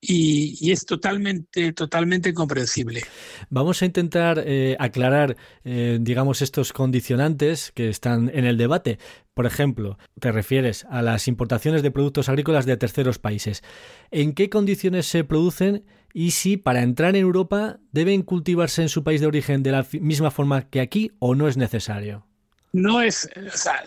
Y, 0.00 0.70
es 0.70 0.86
totalmente, 0.86 1.72
totalmente 1.72 2.32
comprensible. 2.32 3.02
Vamos 3.50 3.82
a 3.82 3.84
intentar 3.84 4.42
eh, 4.46 4.76
aclarar, 4.78 5.36
digamos, 5.64 6.40
estos 6.40 6.72
condicionantes 6.72 7.72
que 7.72 7.88
están 7.88 8.30
en 8.32 8.46
el 8.46 8.56
debate. 8.56 8.98
Por 9.34 9.44
ejemplo, 9.44 9.98
te 10.20 10.32
refieres 10.32 10.86
a 10.88 11.02
las 11.02 11.28
importaciones 11.28 11.82
de 11.82 11.90
productos 11.90 12.28
agrícolas 12.28 12.64
de 12.64 12.76
terceros 12.76 13.18
países. 13.18 13.62
¿En 14.10 14.32
qué 14.32 14.48
condiciones 14.48 15.06
se 15.06 15.24
producen 15.24 15.84
y 16.12 16.32
si 16.32 16.56
para 16.56 16.82
entrar 16.82 17.16
en 17.16 17.22
Europa 17.22 17.78
deben 17.92 18.22
cultivarse 18.22 18.82
en 18.82 18.88
su 18.88 19.04
país 19.04 19.20
de 19.20 19.26
origen 19.26 19.62
de 19.62 19.72
la 19.72 19.86
misma 20.00 20.30
forma 20.30 20.68
que 20.68 20.80
aquí 20.80 21.12
o 21.18 21.34
no 21.34 21.48
es 21.48 21.56
necesario. 21.56 22.26
No 22.72 23.00
es, 23.00 23.28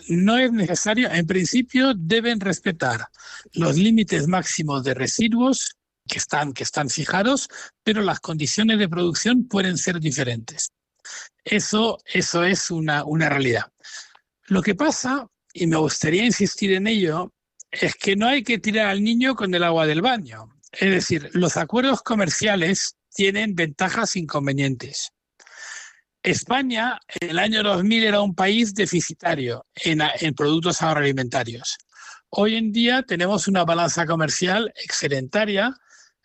no 0.08 0.38
es 0.38 0.52
necesario. 0.52 1.10
En 1.10 1.26
principio 1.26 1.94
deben 1.94 2.40
respetar 2.40 3.06
los 3.52 3.76
límites 3.76 4.26
máximos 4.26 4.82
de 4.84 4.94
residuos 4.94 5.76
que 6.08 6.18
están, 6.18 6.52
que 6.52 6.64
están 6.64 6.90
fijados, 6.90 7.48
pero 7.84 8.02
las 8.02 8.20
condiciones 8.20 8.78
de 8.78 8.88
producción 8.88 9.46
pueden 9.46 9.78
ser 9.78 10.00
diferentes. 10.00 10.72
Eso, 11.44 11.98
eso 12.12 12.44
es 12.44 12.70
una, 12.70 13.04
una 13.04 13.28
realidad. 13.28 13.70
Lo 14.46 14.62
que 14.62 14.74
pasa, 14.74 15.28
y 15.52 15.66
me 15.66 15.76
gustaría 15.76 16.24
insistir 16.24 16.72
en 16.72 16.86
ello, 16.86 17.32
es 17.70 17.94
que 17.94 18.16
no 18.16 18.26
hay 18.26 18.42
que 18.42 18.58
tirar 18.58 18.88
al 18.88 19.02
niño 19.02 19.34
con 19.34 19.54
el 19.54 19.64
agua 19.64 19.86
del 19.86 20.02
baño. 20.02 20.48
Es 20.72 20.90
decir, 20.90 21.30
los 21.32 21.56
acuerdos 21.56 22.02
comerciales 22.02 22.96
tienen 23.14 23.54
ventajas 23.54 24.16
e 24.16 24.20
inconvenientes. 24.20 25.10
España 26.22 27.00
en 27.20 27.30
el 27.30 27.38
año 27.38 27.62
2000 27.62 28.04
era 28.04 28.20
un 28.20 28.34
país 28.34 28.74
deficitario 28.74 29.66
en, 29.74 30.00
productos 30.34 30.80
agroalimentarios. 30.80 31.78
Hoy 32.30 32.56
en 32.56 32.72
día 32.72 33.02
tenemos 33.02 33.48
una 33.48 33.64
balanza 33.64 34.06
comercial 34.06 34.72
excelentaria 34.76 35.74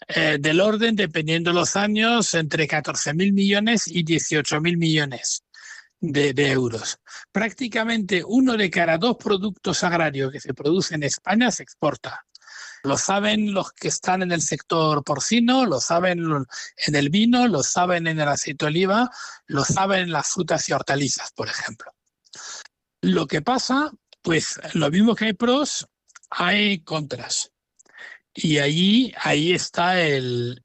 eh, 0.07 0.37
del 0.39 0.61
orden, 0.61 0.95
dependiendo 0.95 1.49
de 1.49 1.55
los 1.55 1.75
años, 1.75 2.33
entre 2.35 2.67
14.000 2.67 3.33
millones 3.33 3.87
y 3.87 4.05
18.000 4.05 4.77
millones 4.77 5.43
de, 5.99 6.33
de, 6.33 6.51
euros. 6.51 6.99
Prácticamente 7.31 8.23
uno 8.23 8.55
de 8.55 8.69
cada 8.69 8.99
dos 8.99 9.17
productos 9.17 9.83
agrarios 9.83 10.31
que 10.31 10.39
se 10.39 10.53
producen 10.53 11.01
en 11.01 11.07
España 11.07 11.49
se 11.49 11.63
exporta. 11.63 12.23
Lo 12.83 12.97
saben 12.97 13.53
los 13.53 13.71
que 13.73 13.87
están 13.87 14.21
en 14.21 14.31
el 14.31 14.41
sector 14.41 15.03
porcino, 15.03 15.65
lo 15.65 15.79
saben 15.79 16.19
en 16.19 16.95
el 16.95 17.09
vino, 17.09 17.47
lo 17.47 17.63
saben 17.63 18.07
en 18.07 18.19
el 18.19 18.27
aceite 18.27 18.65
de 18.65 18.69
oliva, 18.69 19.09
lo 19.47 19.63
saben 19.63 20.01
en 20.01 20.11
las 20.11 20.29
frutas 20.29 20.67
y 20.69 20.73
hortalizas, 20.73 21.31
por 21.33 21.47
ejemplo. 21.47 21.91
Lo 23.01 23.27
que 23.27 23.41
pasa, 23.41 23.91
pues 24.21 24.59
lo 24.73 24.89
mismo 24.89 25.15
que 25.15 25.25
hay 25.25 25.33
pros, 25.33 25.87
hay 26.29 26.79
contras. 26.83 27.51
Y 28.33 28.59
allí, 28.59 29.13
ahí 29.21 29.53
está 29.53 29.99
el, 30.01 30.63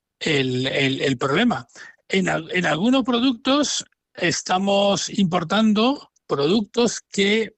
problema. 1.18 1.66
En, 2.09 2.29
en 2.29 2.66
algunos 2.66 3.05
productos 3.05 3.85
estamos 4.14 5.09
importando 5.09 6.12
productos 6.26 7.00
que 7.00 7.54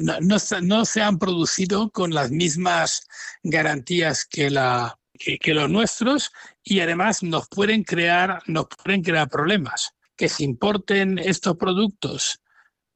no, 0.00 0.84
se 0.84 1.02
han 1.02 1.18
producido 1.18 1.90
con 1.90 2.14
las 2.14 2.30
mismas 2.30 3.06
garantías 3.42 4.24
que, 4.24 4.50
la, 4.50 4.98
que, 5.18 5.54
los 5.54 5.68
nuestros 5.68 6.30
y 6.62 6.80
además 6.80 7.22
nos 7.22 7.48
pueden, 7.48 7.84
crear, 7.84 8.42
nos 8.46 8.66
pueden 8.82 9.02
crear 9.02 9.28
problemas. 9.28 9.92
Que 10.16 10.28
se 10.28 10.44
importen 10.44 11.18
estos 11.18 11.56
productos 11.56 12.40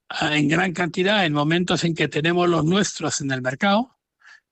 ah, 0.08 0.36
en 0.36 0.48
gran 0.48 0.72
cantidad 0.72 1.24
en 1.24 1.32
momentos 1.32 1.82
en 1.84 1.94
que 1.94 2.08
tenemos 2.08 2.48
los 2.48 2.64
nuestros 2.64 3.20
en 3.20 3.32
el 3.32 3.42
mercado, 3.42 3.96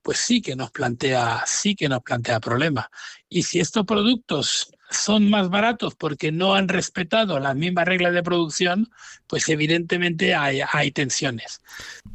pues 0.03 0.19
sí 0.19 0.43
que 0.43 0.57
nos 0.57 0.71
plantea, 0.71 1.45
sí 1.47 1.75
que 1.75 1.89
nos 1.89 2.03
plantea 2.03 2.41
problemas. 2.41 2.87
Y 3.29 3.43
si 3.45 3.61
estos 3.61 3.87
productos 3.87 4.74
son 4.95 5.31
más 5.31 5.51
baratos 5.51 5.95
porque 5.95 6.33
no 6.33 6.55
han 6.55 6.69
respetado 6.69 7.39
las 7.39 7.57
mismas 7.57 7.87
reglas 7.87 8.15
de 8.15 8.23
producción, 8.23 8.91
pues 9.27 9.49
evidentemente 9.49 10.35
hay, 10.35 10.91
tensiones. 10.93 11.61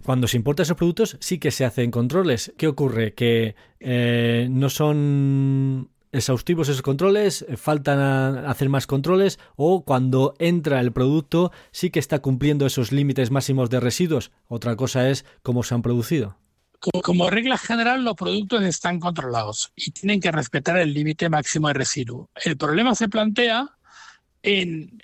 Cuando 0.03 0.27
se 0.27 0.37
importan 0.37 0.63
esos 0.63 0.77
productos 0.77 1.17
sí 1.19 1.39
que 1.39 1.51
se 1.51 1.65
hacen 1.65 1.91
controles. 1.91 2.53
¿Qué 2.57 2.67
ocurre? 2.67 3.13
Que 3.13 3.55
eh, 3.79 4.47
no 4.49 4.69
son 4.69 5.89
exhaustivos 6.11 6.69
esos 6.69 6.81
controles, 6.81 7.45
faltan 7.55 7.99
hacer 8.45 8.69
más 8.69 8.87
controles 8.87 9.39
o 9.55 9.83
cuando 9.83 10.33
entra 10.39 10.79
el 10.79 10.91
producto 10.91 11.51
sí 11.71 11.91
que 11.91 11.99
está 11.99 12.19
cumpliendo 12.19 12.65
esos 12.65 12.91
límites 12.91 13.31
máximos 13.31 13.69
de 13.69 13.79
residuos. 13.79 14.31
Otra 14.47 14.75
cosa 14.75 15.09
es 15.09 15.25
cómo 15.43 15.63
se 15.63 15.75
han 15.75 15.81
producido. 15.81 16.37
Como, 16.79 17.29
regla 17.29 17.57
general, 17.57 18.03
los 18.03 18.15
productos 18.15 18.63
están 18.63 18.99
controlados 18.99 19.71
y 19.75 19.91
tienen 19.91 20.21
que 20.21 20.31
respetar 20.31 20.77
el 20.77 20.93
límite 20.93 21.29
máximo 21.29 21.67
de 21.67 21.73
residuo. 21.73 22.29
El 22.43 22.55
problema 22.57 22.95
se 22.95 23.09
plantea 23.09 23.69
en, 24.41 25.01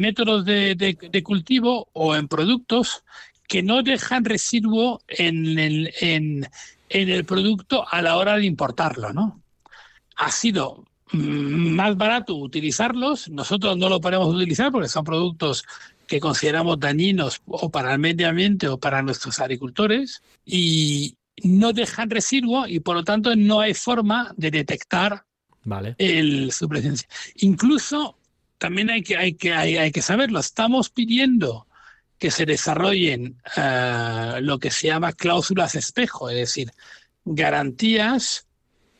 métodos 0.00 0.44
de, 0.44 1.22
cultivo 1.24 1.88
o 1.92 2.14
en 2.14 2.28
productos 2.28 3.02
que 3.48 3.62
no 3.62 3.82
dejan 3.82 4.24
residuo 4.24 5.00
en 5.08 5.58
el, 5.58 5.92
en 6.00 6.48
el 6.88 7.24
producto 7.24 7.84
a 7.90 8.00
la 8.00 8.16
hora 8.16 8.36
de 8.36 8.46
importarlo, 8.46 9.12
¿no? 9.12 9.42
Ha 10.16 10.30
sido 10.30 10.84
más 11.14 11.96
barato 11.96 12.34
utilizarlos, 12.34 13.28
nosotros 13.28 13.76
no 13.76 13.88
lo 13.88 14.00
podemos 14.00 14.34
utilizar 14.34 14.72
porque 14.72 14.88
son 14.88 15.04
productos 15.04 15.64
que 16.06 16.20
consideramos 16.20 16.78
dañinos 16.78 17.42
o 17.46 17.70
para 17.70 17.92
el 17.92 17.98
medio 17.98 18.28
ambiente 18.28 18.68
o 18.68 18.78
para 18.78 19.02
nuestros 19.02 19.40
agricultores 19.40 20.22
y 20.44 21.16
no 21.42 21.72
dejan 21.72 22.10
residuo 22.10 22.66
y 22.66 22.80
por 22.80 22.96
lo 22.96 23.04
tanto 23.04 23.34
no 23.36 23.60
hay 23.60 23.74
forma 23.74 24.32
de 24.36 24.50
detectar 24.50 25.24
vale. 25.64 25.94
el, 25.98 26.52
su 26.52 26.68
presencia. 26.68 27.08
Incluso 27.36 28.18
también 28.58 28.90
hay 28.90 29.02
que, 29.02 29.16
hay, 29.16 29.34
que, 29.34 29.52
hay, 29.52 29.92
que 29.92 30.02
saberlo, 30.02 30.40
estamos 30.40 30.90
pidiendo 30.90 31.66
que 32.18 32.30
se 32.30 32.46
desarrollen 32.46 33.36
eh, 33.56 34.38
lo 34.40 34.58
que 34.58 34.70
se 34.70 34.86
llama 34.86 35.12
cláusulas 35.12 35.74
espejo, 35.74 36.30
es 36.30 36.36
decir, 36.36 36.70
garantías 37.24 38.46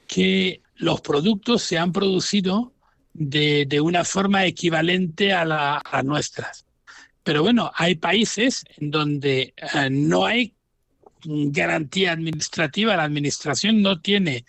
que 0.07 0.63
los 0.75 1.01
productos 1.01 1.63
se 1.63 1.79
han 1.79 1.93
producido 1.93 2.73
de, 3.13 3.65
de 3.67 3.81
una 3.81 4.05
forma 4.05 4.45
equivalente 4.45 5.33
a, 5.33 5.45
la, 5.45 5.81
a 5.85 6.03
nuestras. 6.03 6.67
Pero 7.25 7.43
bueno, 7.43 7.73
hay 7.75 7.97
países 7.97 8.65
en 8.79 8.91
donde 8.91 9.55
eh, 9.57 9.91
no 9.91 10.27
hay 10.27 10.55
garantía 11.25 12.13
administrativa, 12.13 12.97
la 12.97 13.05
administración 13.05 13.83
no 13.83 14.01
tiene 14.01 14.45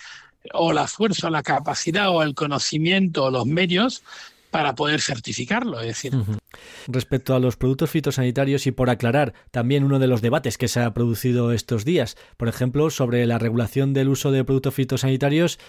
o 0.54 0.74
la 0.74 0.88
fuerza, 0.88 1.28
o 1.28 1.30
la 1.32 1.42
capacidad, 1.42 2.10
o 2.10 2.22
el 2.22 2.36
conocimiento, 2.36 3.24
o 3.24 3.32
los 3.32 3.46
medios 3.48 4.04
para 4.52 4.76
poder 4.76 5.02
certificarlo. 5.02 5.82
Es 5.82 5.88
decir. 5.88 6.14
Respecto 6.88 7.36
a 7.36 7.40
los 7.40 7.58
productos 7.58 7.90
fitosanitarios 7.90 8.68
y 8.68 8.72
por 8.72 8.90
aclarar 8.90 9.34
también 9.52 9.84
uno 9.84 10.00
de 10.00 10.08
los 10.08 10.22
debates 10.22 10.58
que 10.58 10.68
se 10.68 10.82
ha 10.82 10.94
producido 10.94 11.52
estos 11.52 11.84
días, 11.84 12.16
por 12.38 12.48
ejemplo, 12.48 12.90
sobre 12.90 13.26
la 13.26 13.38
regulación 13.38 13.94
del 13.94 14.10
uso 14.10 14.32
de 14.32 14.44
productos 14.44 14.74
fitosanitarios 14.74 15.60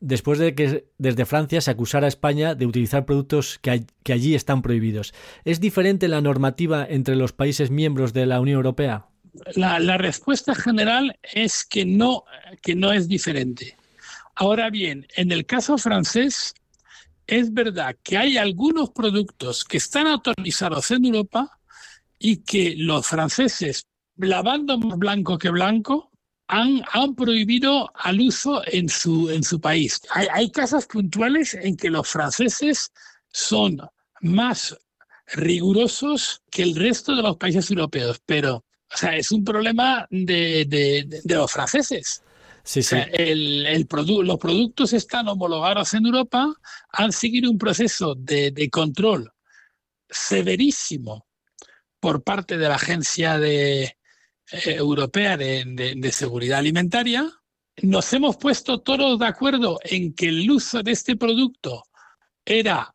después 0.00 0.38
de 0.38 0.54
que 0.54 0.86
desde 0.98 1.26
Francia 1.26 1.60
se 1.60 1.70
acusara 1.70 2.06
a 2.06 2.08
España 2.08 2.54
de 2.54 2.66
utilizar 2.66 3.04
productos 3.04 3.58
que, 3.62 3.84
que, 4.02 4.12
allí 4.12 4.34
están 4.34 4.62
prohibidos. 4.62 5.14
¿Es 5.44 5.60
diferente 5.60 6.08
la 6.08 6.20
normativa 6.20 6.86
entre 6.88 7.16
los 7.16 7.32
países 7.32 7.70
miembros 7.70 8.12
de 8.12 8.26
la 8.26 8.40
Unión 8.40 8.56
Europea? 8.56 9.06
La, 9.54 9.78
la, 9.78 9.96
respuesta 9.96 10.54
general 10.54 11.16
es 11.34 11.64
que 11.64 11.84
no, 11.84 12.24
que 12.62 12.74
no 12.74 12.92
es 12.92 13.06
diferente. 13.06 13.76
Ahora 14.34 14.70
bien, 14.70 15.06
en 15.16 15.30
el 15.30 15.46
caso 15.46 15.78
francés, 15.78 16.54
es 17.26 17.52
verdad 17.52 17.94
que 18.02 18.18
hay 18.18 18.38
algunos 18.38 18.90
productos 18.90 19.64
que 19.64 19.76
están 19.76 20.08
autorizados 20.08 20.90
en 20.90 21.04
Europa 21.04 21.60
y 22.18 22.38
que 22.38 22.74
los 22.76 23.06
franceses, 23.06 23.86
lavando 24.16 24.78
más 24.78 24.98
blanco 24.98 25.38
que 25.38 25.50
blanco, 25.50 26.09
han, 26.50 27.14
prohibido 27.14 27.90
al 27.94 28.20
uso 28.20 28.62
en 28.66 28.88
su, 28.88 29.30
en 29.30 29.42
su 29.44 29.60
país. 29.60 30.00
Hay, 30.10 30.50
casos 30.50 30.86
puntuales 30.86 31.54
en 31.54 31.76
que 31.76 31.90
los 31.90 32.08
franceses 32.08 32.92
son 33.32 33.80
más 34.20 34.76
rigurosos 35.28 36.42
que 36.50 36.64
el 36.64 36.74
resto 36.74 37.14
de 37.14 37.22
los 37.22 37.36
países 37.36 37.70
europeos, 37.70 38.20
pero 38.26 38.64
o 38.92 38.96
sea, 38.96 39.16
es 39.16 39.30
un 39.30 39.44
problema 39.44 40.06
de, 40.10 40.64
de, 40.66 41.34
los 41.34 41.52
franceses. 41.52 42.22
Sí, 42.64 42.82
sí. 42.82 42.96
el, 43.12 43.66
el 43.66 43.86
los 44.24 44.38
productos 44.38 44.92
están 44.92 45.28
homologados 45.28 45.94
en 45.94 46.06
Europa, 46.06 46.52
han 46.92 47.12
seguido 47.12 47.50
un 47.50 47.58
proceso 47.58 48.14
de, 48.16 48.50
de 48.50 48.68
control 48.68 49.32
severísimo 50.08 51.26
por 52.00 52.22
parte 52.22 52.58
de 52.58 52.68
la 52.68 52.74
agencia 52.74 53.38
de, 53.38 53.96
europea 54.52 55.36
de, 55.36 56.10
Seguridad 56.12 56.58
Alimentaria, 56.58 57.30
nos 57.82 58.12
hemos 58.12 58.36
puesto 58.36 58.80
todos 58.80 59.18
de 59.18 59.26
acuerdo 59.26 59.78
en 59.84 60.12
que 60.14 60.28
el 60.28 60.50
uso 60.50 60.82
de 60.82 60.92
este 60.92 61.16
producto 61.16 61.84
era 62.44 62.94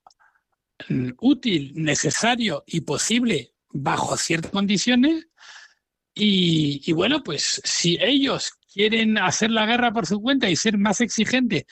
mm, 0.90 1.12
útil, 1.22 1.72
necesario 1.76 2.64
y 2.68 2.82
posible 2.82 3.54
bajo 3.70 4.18
ciertas 4.18 4.52
condiciones. 4.52 5.28
Y, 6.18 6.94
bueno, 6.94 7.22
pues 7.24 7.62
si 7.66 7.98
ellos 8.00 8.54
quieren 8.72 9.18
hacer 9.18 9.52
la 9.52 9.66
guerra 9.66 9.92
por 9.92 10.06
su 10.06 10.22
cuenta 10.22 10.50
y 10.50 10.56
ser 10.56 10.78
más 10.78 11.02
exigentes 11.02 11.66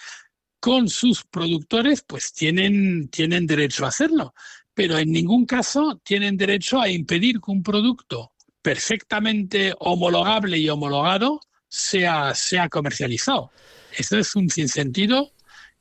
con 0.60 0.90
sus 0.90 1.24
productores, 1.24 2.04
pues 2.06 2.34
tienen, 2.34 3.08
tienen 3.10 3.48
derecho 3.48 3.86
a 3.86 3.90
hacerlo. 3.90 4.34
Pero 4.74 4.98
en 4.98 5.12
ningún 5.12 5.46
caso 5.46 6.02
tienen 6.04 6.36
derecho 6.36 6.82
a 6.82 6.90
impedir 6.90 7.40
que 7.40 7.52
un 7.52 7.64
producto 7.64 8.33
perfectamente 8.64 9.74
homologable 9.78 10.58
y 10.58 10.70
homologado 10.70 11.42
sea, 11.68 12.34
sea 12.34 12.70
comercializado. 12.70 13.52
Esto 13.96 14.18
es 14.18 14.36
un 14.36 14.50
sinsentido 14.50 15.32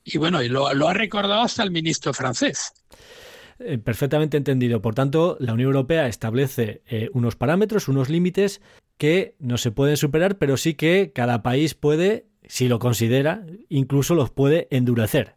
y 0.04 0.18
bueno, 0.18 0.42
y 0.42 0.48
lo, 0.48 0.66
ha 0.66 0.94
recordado 0.94 1.42
hasta 1.42 1.62
el 1.62 1.70
ministro 1.70 2.12
francés. 2.12 2.72
Eh, 3.60 3.78
perfectamente 3.78 4.36
entendido. 4.36 4.82
Por 4.82 4.94
tanto, 4.94 5.36
la 5.38 5.52
Unión 5.52 5.68
Europea 5.68 6.08
establece 6.08 6.82
eh, 6.86 7.08
unos 7.14 7.36
parámetros, 7.36 7.88
unos 7.88 8.08
límites 8.08 8.60
que 8.98 9.36
no 9.38 9.58
se 9.58 9.70
pueden 9.70 9.96
superar, 9.96 10.38
pero 10.38 10.56
sí 10.56 10.74
que 10.74 11.12
cada 11.14 11.42
país 11.42 11.74
puede, 11.74 12.26
si 12.48 12.68
lo 12.68 12.80
considera, 12.80 13.46
incluso 13.68 14.14
los 14.14 14.30
puede 14.30 14.66
endurecer 14.70 15.36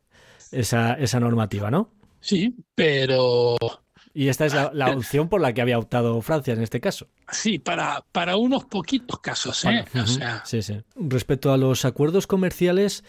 esa, 0.52 0.94
esa 0.94 1.20
normativa, 1.20 1.70
¿no? 1.70 1.92
Sí, 2.22 2.56
pero 2.74 3.56
y 4.16 4.30
esta 4.30 4.46
es 4.46 4.54
la, 4.54 4.92
opción 4.92 5.28
por 5.28 5.42
la 5.42 5.54
que 5.54 5.62
había 5.62 5.78
optado 5.78 6.22
Francia 6.22 6.54
en 6.54 6.62
este 6.62 6.80
caso. 6.80 7.10
Sí, 7.30 7.60
para, 7.60 8.06
para 8.14 8.38
unos 8.38 8.64
poquitos 8.64 9.20
casos. 9.20 9.66
¿eh? 9.66 9.84
sí, 10.46 10.62
sí. 10.62 10.82
Respecto 10.96 11.52
a 11.52 11.58
los 11.58 11.84
acuerdos 11.84 12.26
comerciales, 12.26 13.04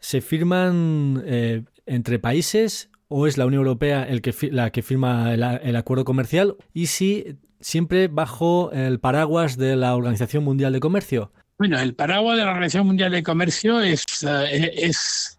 ¿se 0.00 0.20
firman 0.20 1.22
eh, 1.24 1.64
entre 1.86 2.18
países 2.18 2.90
o 3.08 3.26
es 3.26 3.38
la 3.38 3.46
Unión 3.46 3.62
Europea 3.62 4.02
el 4.02 4.20
que, 4.20 4.34
la 4.52 4.70
que 4.70 4.82
firma 4.82 5.32
el, 5.32 5.76
acuerdo 5.76 6.04
comercial? 6.04 6.56
Y 6.74 6.88
si 6.88 7.38
siempre 7.60 8.08
bajo 8.08 8.70
el 8.72 9.00
paraguas 9.00 9.56
de 9.56 9.76
la 9.76 9.96
Organización 9.96 10.44
Mundial 10.44 10.74
de 10.74 10.80
Comercio. 10.80 11.32
Bueno, 11.56 11.80
el 11.80 11.94
paraguas 11.94 12.36
de 12.36 12.44
la 12.44 12.50
Organización 12.50 12.86
Mundial 12.86 13.12
de 13.12 13.22
Comercio 13.22 13.80
es, 13.80 14.04
eh, 14.28 14.72
es, 14.76 15.38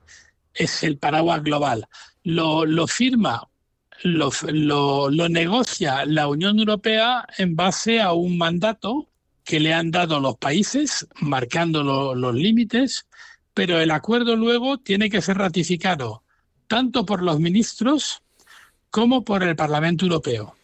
es 0.55 0.83
el 0.83 0.97
paraguas 0.97 1.43
global. 1.43 1.87
Lo, 2.23 2.65
lo 2.65 2.87
firma 2.87 3.50
lo, 4.03 5.29
negocia 5.29 6.05
la 6.05 6.27
Unión 6.27 6.59
Europea 6.59 7.25
en 7.37 7.55
base 7.55 8.01
a 8.01 8.13
un 8.13 8.37
mandato 8.37 9.07
que 9.43 9.59
le 9.59 9.73
han 9.73 9.91
dado 9.91 10.19
los 10.19 10.37
países, 10.37 11.07
marcando 11.19 12.13
los 12.15 12.35
límites, 12.35 13.07
pero 13.53 13.79
el 13.79 13.91
acuerdo 13.91 14.35
luego 14.35 14.77
tiene 14.77 15.09
que 15.09 15.21
ser 15.21 15.37
ratificado 15.37 16.23
tanto 16.67 17.05
por 17.05 17.21
los 17.21 17.39
ministros 17.39 18.21
como 18.91 19.25
por 19.25 19.43
el 19.43 19.55
Parlamento 19.55 20.05
Europeo. 20.05 20.55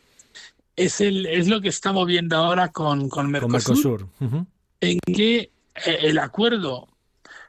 Es, 0.76 1.02
el, 1.02 1.26
es 1.26 1.48
lo 1.48 1.60
que 1.60 1.70
estamos 1.70 2.06
viendo 2.08 2.38
ahora 2.38 2.70
con, 2.70 3.10
con 3.10 3.30
Mercosur, 3.30 4.08
en 4.80 5.00
que 5.00 5.38
eh, 5.40 5.50
el 6.04 6.20
acuerdo 6.20 6.88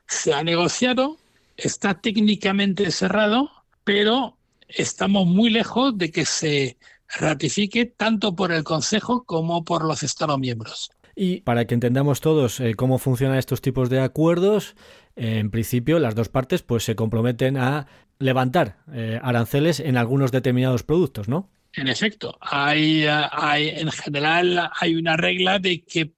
se 0.08 0.32
ha 0.32 0.42
negociado, 0.42 1.18
está 1.56 2.00
técnicamente 2.00 2.90
cerrado, 2.90 3.50
pero 3.84 4.37
estamos 4.68 5.26
muy 5.26 5.50
lejos 5.50 5.96
de 5.96 6.10
que 6.10 6.24
se 6.24 6.76
ratifique 7.08 7.86
tanto 7.86 8.36
por 8.36 8.52
el 8.52 8.64
Consejo 8.64 9.24
como 9.24 9.64
por 9.64 9.84
los 9.84 10.02
Estados 10.02 10.38
miembros. 10.38 10.90
Y 11.14 11.40
para 11.40 11.64
que 11.66 11.74
entendamos 11.74 12.20
todos 12.20 12.60
eh, 12.60 12.74
cómo 12.74 12.98
funcionan 12.98 13.38
estos 13.38 13.60
tipos 13.60 13.90
de 13.90 14.00
acuerdos, 14.00 14.76
eh, 15.16 15.38
en 15.38 15.50
principio 15.50 15.98
las 15.98 16.14
dos 16.14 16.28
partes 16.28 16.62
pues 16.62 16.84
se 16.84 16.94
comprometen 16.94 17.56
a 17.56 17.88
levantar 18.20 18.78
eh, 18.92 19.18
aranceles 19.22 19.80
en 19.80 19.96
algunos 19.96 20.30
determinados 20.30 20.84
productos, 20.84 21.28
¿no? 21.28 21.50
En 21.74 21.88
efecto, 21.88 22.38
hay, 22.40 23.04
hay 23.06 23.68
en 23.68 23.90
general 23.90 24.70
hay 24.80 24.94
una 24.94 25.16
regla 25.16 25.58
de 25.58 25.82
que 25.82 26.12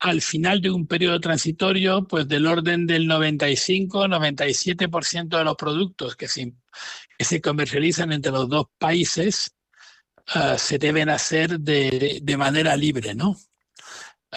al 0.00 0.20
final 0.22 0.60
de 0.60 0.70
un 0.70 0.86
periodo 0.86 1.18
transitorio, 1.20 2.06
pues 2.06 2.28
del 2.28 2.46
orden 2.46 2.86
del 2.86 3.08
95-97% 3.08 5.38
de 5.38 5.44
los 5.44 5.56
productos 5.56 6.14
que 6.14 6.28
se, 6.28 6.52
comercializan 7.40 8.12
entre 8.12 8.32
los 8.32 8.48
dos 8.48 8.66
países 8.78 9.56
uh, 10.34 10.56
se 10.56 10.78
deben 10.78 11.08
hacer 11.08 11.58
de, 11.58 12.22
manera 12.38 12.76
libre, 12.76 13.14
¿no? 13.14 13.36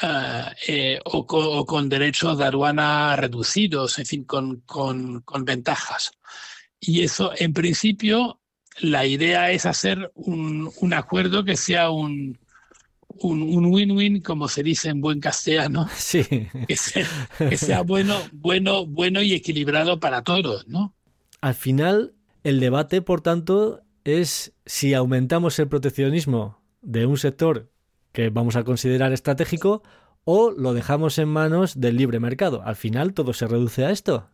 Uh, 0.01 0.49
eh, 0.67 0.99
o, 1.03 1.65
con, 1.65 1.89
derechos 1.89 2.37
de 2.37 2.45
aduana 2.45 3.13
reducidos, 3.15 3.99
en 3.99 4.05
fin, 4.05 4.23
con, 4.23 4.63
ventajas. 5.43 6.11
Y 6.79 7.03
eso, 7.03 7.33
en 7.37 7.53
principio, 7.53 8.39
la 8.79 9.05
idea 9.05 9.51
es 9.51 9.67
hacer 9.67 10.11
un 10.15 10.93
acuerdo 10.93 11.43
que 11.43 11.57
sea 11.57 11.89
un 11.91 12.39
un 13.21 13.65
win-win, 13.65 14.21
como 14.21 14.47
se 14.47 14.63
dice 14.63 14.89
en 14.89 15.01
buen 15.01 15.19
castellano, 15.19 15.87
sí. 15.95 16.23
que, 16.67 16.75
sea, 16.75 17.07
que 17.37 17.57
sea 17.57 17.81
bueno, 17.81 18.17
bueno, 18.31 18.85
bueno 18.85 19.21
y 19.21 19.33
equilibrado 19.33 19.99
para 19.99 20.23
todos, 20.23 20.67
¿no? 20.67 20.93
Al 21.41 21.55
final, 21.55 22.13
el 22.43 22.59
debate, 22.59 23.01
por 23.01 23.21
tanto, 23.21 23.81
es 24.03 24.53
si 24.65 24.93
aumentamos 24.93 25.57
el 25.59 25.67
proteccionismo 25.67 26.61
de 26.81 27.05
un 27.05 27.17
sector 27.17 27.71
que 28.11 28.29
vamos 28.29 28.55
a 28.55 28.63
considerar 28.63 29.13
estratégico 29.13 29.83
o 30.23 30.51
lo 30.51 30.73
dejamos 30.73 31.17
en 31.17 31.29
manos 31.29 31.79
del 31.79 31.97
libre 31.97 32.19
mercado. 32.19 32.61
Al 32.63 32.75
final 32.75 33.13
todo 33.13 33.33
se 33.33 33.47
reduce 33.47 33.85
a 33.85 33.91
esto. 33.91 34.29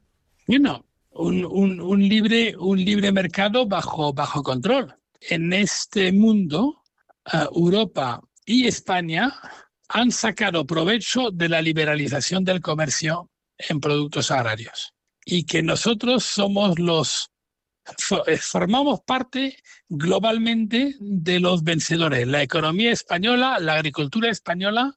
Bueno, 0.48 0.86
un, 1.12 1.46
un, 1.46 2.08
libre, 2.08 2.56
un 2.58 2.84
libre 2.84 3.12
mercado 3.12 3.66
bajo, 3.66 4.14
bajo 4.14 4.44
control. 4.44 4.96
En 5.22 5.54
este 5.54 6.12
mundo, 6.12 6.82
eh, 7.34 7.46
Europa 7.56 8.22
y 8.48 8.66
España 8.66 9.38
han 9.90 10.12
sacado 10.12 10.66
provecho 10.66 11.32
de 11.32 11.50
la 11.50 11.62
liberalización 11.62 12.46
del 12.46 12.62
comercio 12.62 13.30
en 13.58 13.80
productos 13.82 14.32
agrarios 14.32 14.94
y 15.26 15.44
que 15.44 15.62
nosotros 15.62 16.24
somos 16.24 16.80
los 16.80 17.30
eh, 18.26 18.38
formamos 18.38 19.02
parte 19.02 19.58
globalmente 19.88 20.96
de 21.00 21.40
los 21.40 21.64
vencedores. 21.64 22.28
La 22.28 22.42
economía 22.42 22.92
española, 22.92 23.60
la 23.60 23.76
agricultura 23.76 24.30
española 24.30 24.94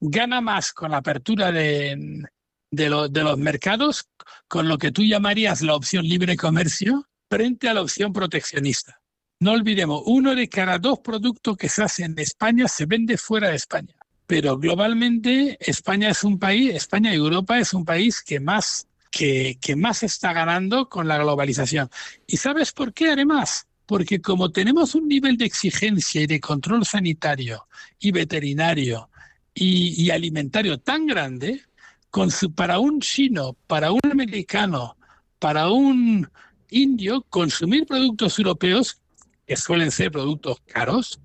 gana 0.00 0.40
más 0.40 0.72
con 0.72 0.90
la 0.90 0.98
apertura 0.98 1.52
de, 1.52 2.26
de, 2.70 2.88
los 2.88 3.38
mercados, 3.38 4.08
con 4.48 4.68
lo 4.68 4.78
que 4.78 4.92
tú 4.92 5.02
llamarías 5.02 5.62
la 5.62 5.74
opción 5.74 6.06
libre 6.06 6.36
comercio, 6.36 7.06
frente 7.30 7.68
a 7.68 7.74
la 7.74 7.82
opción 7.82 8.12
proteccionista. 8.12 9.00
No 9.44 9.52
olvidemos, 9.52 10.00
uno 10.06 10.34
de 10.34 10.48
cada 10.48 10.78
dos 10.78 11.00
productos 11.00 11.58
que 11.58 11.68
se 11.68 11.82
hacen 11.82 12.12
en 12.12 12.18
España 12.20 12.66
se 12.66 12.86
vende 12.86 13.18
fuera 13.18 13.50
de 13.50 13.56
España. 13.56 13.94
Pero 14.26 14.56
globalmente 14.56 15.58
España 15.60 16.08
es 16.08 16.24
un 16.24 16.38
país, 16.38 16.74
España 16.74 17.12
y 17.12 17.16
Europa 17.16 17.58
es 17.58 17.74
un 17.74 17.84
país 17.84 18.22
que 18.22 18.40
más 18.40 18.86
que, 19.10 19.58
más 19.76 20.02
está 20.02 20.32
ganando 20.32 20.88
con 20.88 21.08
la 21.08 21.18
globalización. 21.18 21.90
¿Y 22.26 22.38
sabes 22.38 22.72
por 22.72 22.94
qué 22.94 23.10
además? 23.10 23.66
Porque 23.84 24.22
como 24.22 24.50
tenemos 24.50 24.94
un 24.94 25.08
nivel 25.08 25.36
de 25.36 25.44
exigencia 25.44 26.22
y 26.22 26.26
de 26.26 26.40
control 26.40 26.86
sanitario 26.86 27.66
y 27.98 28.12
veterinario 28.12 29.10
y, 29.52 30.08
alimentario 30.08 30.78
tan 30.78 31.06
grande, 31.06 31.60
con 32.08 32.30
su, 32.30 32.54
para 32.54 32.78
un 32.78 32.98
chino, 32.98 33.58
para 33.66 33.92
un 33.92 34.00
americano, 34.10 34.96
para 35.38 35.68
un 35.68 36.30
indio, 36.70 37.26
consumir 37.28 37.84
productos 37.84 38.38
europeos, 38.38 39.02
que 39.46 39.56
suelen 39.56 39.90
ser 39.90 40.10
productos 40.10 40.60
caros, 40.66 41.20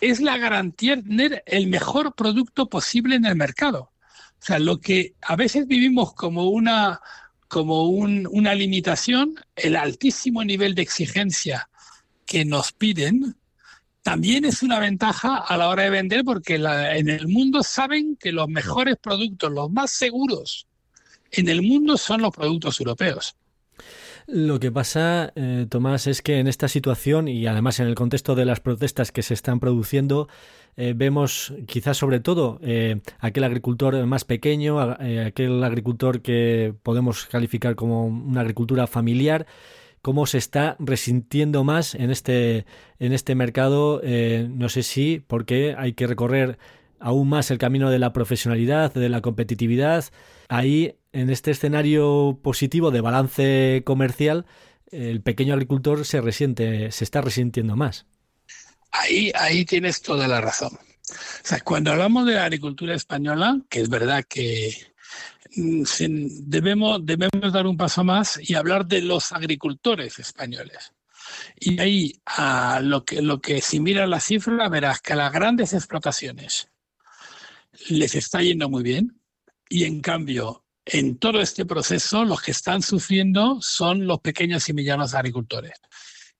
es 0.00 0.20
la 0.20 0.36
garantía 0.36 0.96
de 0.96 1.02
tener 1.02 1.42
el 1.46 1.66
mejor 1.68 2.14
producto 2.14 2.68
posible 2.68 3.16
en 3.16 3.24
el 3.24 3.36
mercado. 3.36 3.92
O 4.40 4.46
sea, 4.46 4.58
lo 4.58 4.80
que 4.80 5.14
a 5.22 5.36
veces 5.36 5.66
vivimos 5.66 6.12
como 6.14 6.48
una, 6.50 7.00
como 7.48 7.84
una 7.84 8.54
limitación, 8.54 9.36
el 9.56 9.76
altísimo 9.76 10.44
nivel 10.44 10.74
de 10.74 10.82
exigencia 10.82 11.70
que 12.26 12.44
nos 12.44 12.72
piden, 12.72 13.36
también 14.02 14.44
es 14.44 14.62
una 14.62 14.78
ventaja 14.78 15.38
a 15.38 15.56
la 15.56 15.68
hora 15.68 15.84
de 15.84 15.90
vender 15.90 16.24
porque 16.24 16.56
en 16.56 17.08
el 17.08 17.26
mundo 17.26 17.62
saben 17.62 18.16
que 18.16 18.32
los 18.32 18.48
mejores 18.48 18.96
productos, 18.98 19.50
los 19.50 19.70
más 19.70 19.90
seguros 19.92 20.66
en 21.30 21.48
el 21.48 21.62
mundo 21.62 21.96
son 21.96 22.22
los 22.22 22.34
productos 22.34 22.78
europeos. 22.80 23.34
Lo 24.26 24.58
que 24.58 24.72
pasa, 24.72 25.32
eh, 25.36 25.66
Tomás, 25.68 26.06
es 26.06 26.22
que 26.22 26.38
en 26.38 26.48
esta 26.48 26.68
situación 26.68 27.28
y 27.28 27.46
además 27.46 27.78
en 27.80 27.86
el 27.86 27.94
contexto 27.94 28.34
de 28.34 28.46
las 28.46 28.60
protestas 28.60 29.12
que 29.12 29.22
se 29.22 29.34
están 29.34 29.60
produciendo, 29.60 30.28
eh, 30.76 30.94
vemos 30.96 31.52
quizás 31.66 31.98
sobre 31.98 32.20
todo 32.20 32.58
eh, 32.62 33.00
aquel 33.18 33.44
agricultor 33.44 34.06
más 34.06 34.24
pequeño, 34.24 34.80
aquel 34.80 35.62
agricultor 35.62 36.22
que 36.22 36.74
podemos 36.82 37.26
calificar 37.26 37.74
como 37.74 38.06
una 38.06 38.40
agricultura 38.40 38.86
familiar, 38.86 39.46
cómo 40.00 40.24
se 40.24 40.38
está 40.38 40.76
resintiendo 40.78 41.62
más 41.62 41.94
en 41.94 42.10
este, 42.10 42.64
en 42.98 43.12
este 43.12 43.34
mercado. 43.34 44.00
no 44.48 44.68
sé 44.70 44.82
si 44.82 45.22
porque 45.26 45.74
hay 45.76 45.92
que 45.92 46.06
recorrer 46.06 46.58
aún 46.98 47.28
más 47.28 47.50
el 47.50 47.58
camino 47.58 47.90
de 47.90 47.98
la 47.98 48.14
profesionalidad, 48.14 48.92
de 48.94 49.08
la 49.10 49.20
competitividad. 49.20 50.06
Ahí 50.48 50.96
en 51.14 51.30
este 51.30 51.52
escenario 51.52 52.40
positivo 52.42 52.90
de 52.90 53.00
balance 53.00 53.82
comercial, 53.86 54.46
el 54.90 55.22
pequeño 55.22 55.54
agricultor 55.54 56.04
se 56.04 56.20
resiente, 56.20 56.90
se 56.90 57.04
está 57.04 57.20
resintiendo 57.20 57.76
más. 57.76 58.06
Ahí, 58.90 59.30
ahí 59.36 59.64
tienes 59.64 60.02
toda 60.02 60.26
la 60.26 60.40
razón. 60.40 60.72
O 60.74 61.46
sea, 61.46 61.60
cuando 61.60 61.92
hablamos 61.92 62.26
de 62.26 62.34
la 62.34 62.44
agricultura 62.44 62.94
española, 62.94 63.60
que 63.68 63.80
es 63.80 63.88
verdad 63.88 64.24
que 64.28 64.74
mm, 65.54 65.84
debemos, 66.46 67.06
debemos 67.06 67.52
dar 67.52 67.68
un 67.68 67.76
paso 67.76 68.02
más 68.02 68.40
y 68.42 68.54
hablar 68.54 68.84
de 68.84 69.02
los 69.02 69.30
agricultores 69.30 70.18
españoles. 70.18 70.92
Y 71.60 71.80
ahí, 71.80 72.20
lo, 72.82 73.04
que, 73.04 73.22
lo 73.22 73.40
que 73.40 73.60
si 73.60 73.78
miras 73.78 74.08
la 74.08 74.18
cifra, 74.18 74.68
verás 74.68 75.00
que 75.00 75.12
a 75.12 75.16
las 75.16 75.32
grandes 75.32 75.72
explotaciones 75.74 76.68
les 77.88 78.16
está 78.16 78.42
yendo 78.42 78.68
muy 78.68 78.82
bien 78.82 79.20
y 79.68 79.84
en 79.84 80.00
cambio 80.00 80.63
en 80.86 81.18
todo 81.18 81.40
este 81.40 81.64
proceso 81.64 82.24
los 82.24 82.42
que 82.42 82.50
están 82.50 82.82
sufriendo 82.82 83.60
son 83.60 84.06
los 84.06 84.20
pequeños 84.20 84.68
y 84.68 84.72
medianos 84.72 85.14
agricultores. 85.14 85.72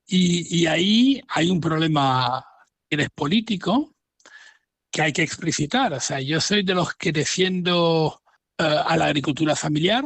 Y, 0.07 0.67
ahí 0.67 1.21
hay 1.29 1.49
un 1.49 1.59
problema 1.59 2.45
que 2.87 3.01
es 3.01 3.09
político 3.09 3.95
que 4.91 5.01
hay 5.01 5.13
que 5.13 5.23
explicitar. 5.23 5.93
O 5.93 5.99
sea, 5.99 6.21
yo 6.21 6.39
soy 6.39 6.63
de 6.63 6.75
los 6.75 6.93
que 6.93 7.11
defiendo 7.11 8.21
eh, 8.57 8.63
a 8.63 8.95
la 8.97 9.05
agricultura 9.05 9.55
familiar, 9.55 10.05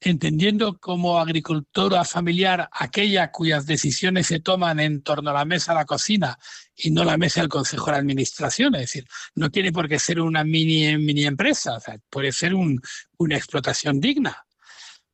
entendiendo 0.00 0.78
como 0.78 1.18
agricultora 1.18 2.04
familiar 2.04 2.68
aquella 2.72 3.30
cuyas 3.30 3.66
decisiones 3.66 4.28
se 4.28 4.40
toman 4.40 4.80
en 4.80 5.02
torno 5.02 5.30
a 5.30 5.34
la 5.34 5.44
mesa 5.44 5.72
de 5.72 5.80
la 5.80 5.84
cocina 5.84 6.38
y 6.74 6.90
no 6.90 7.04
la 7.04 7.18
mesa 7.18 7.40
del 7.40 7.50
consejo 7.50 7.90
de 7.90 7.98
administración. 7.98 8.74
Es 8.76 8.82
decir, 8.82 9.04
no 9.34 9.50
tiene 9.50 9.72
por 9.72 9.88
qué 9.88 9.98
ser 9.98 10.20
una 10.20 10.42
mini, 10.42 10.96
mini 10.96 11.24
empresa, 11.24 11.76
o 11.76 11.80
sea, 11.80 11.98
puede 12.08 12.32
ser 12.32 12.54
una 12.54 13.36
explotación 13.36 14.00
digna. 14.00 14.44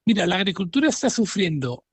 Mira, 0.04 0.26
la 0.26 0.36
agricultura 0.36 0.88
está 0.88 1.10
sufriendo 1.10 1.84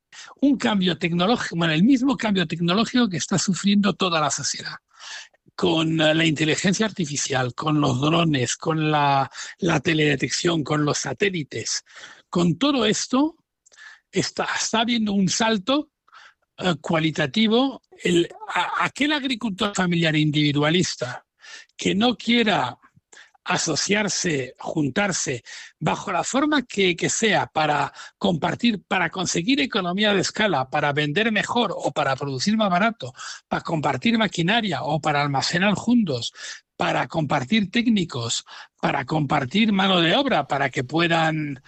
un 0.41 0.57
cambio 0.57 0.97
tecnológico, 0.99 1.55
bueno, 1.55 1.73
el 1.73 1.83
mismo 1.83 2.15
cambio 2.15 2.45
tecnológico 2.45 3.09
que 3.09 3.17
está 3.17 3.39
sufriendo 3.39 3.93
toda 3.93 4.21
la 4.21 4.29
sociedad 4.29 4.75
con 5.55 5.97
la 5.97 6.25
inteligencia 6.25 6.87
artificial, 6.87 7.53
con 7.53 7.79
los 7.79 8.01
drones, 8.01 8.55
con 8.55 8.89
la 8.89 9.29
teledetección, 9.83 10.63
con 10.63 10.83
los 10.83 10.97
satélites, 10.97 11.83
con 12.33 12.57
todo 12.57 12.87
esto, 12.87 13.35
está, 14.11 14.47
habiendo 14.71 15.13
un 15.13 15.29
salto 15.29 15.91
eh, 16.57 16.73
cualitativo. 16.81 17.83
El, 18.03 18.27
aquel 18.79 19.11
agricultor 19.11 19.75
familiar 19.75 20.15
individualista 20.15 21.23
que 21.77 21.93
no 21.93 22.17
quiera 22.17 22.75
asociarse, 23.43 24.55
juntarse, 24.57 25.43
bajo 25.77 26.11
la 26.11 26.23
forma 26.23 26.63
que, 26.63 26.95
que, 26.95 27.07
sea 27.07 27.45
para 27.45 27.93
compartir, 28.17 28.81
para 28.87 29.11
conseguir 29.11 29.59
economía 29.59 30.11
de 30.15 30.21
escala, 30.21 30.71
para 30.71 30.91
vender 30.91 31.31
mejor 31.31 31.71
o 31.77 31.91
para 31.91 32.15
producir 32.15 32.57
más 32.57 32.71
barato, 32.71 33.13
para 33.47 33.61
compartir 33.61 34.17
maquinaria 34.17 34.81
o 34.81 34.99
para 34.99 35.21
almacenar 35.21 35.75
juntos, 35.75 36.33
para 36.75 37.07
compartir 37.07 37.69
técnicos, 37.69 38.43
para 38.81 39.05
compartir 39.05 39.71
mano 39.71 40.01
de 40.01 40.15
obra, 40.15 40.47
para 40.47 40.71
que 40.71 40.83
puedan 40.83 41.61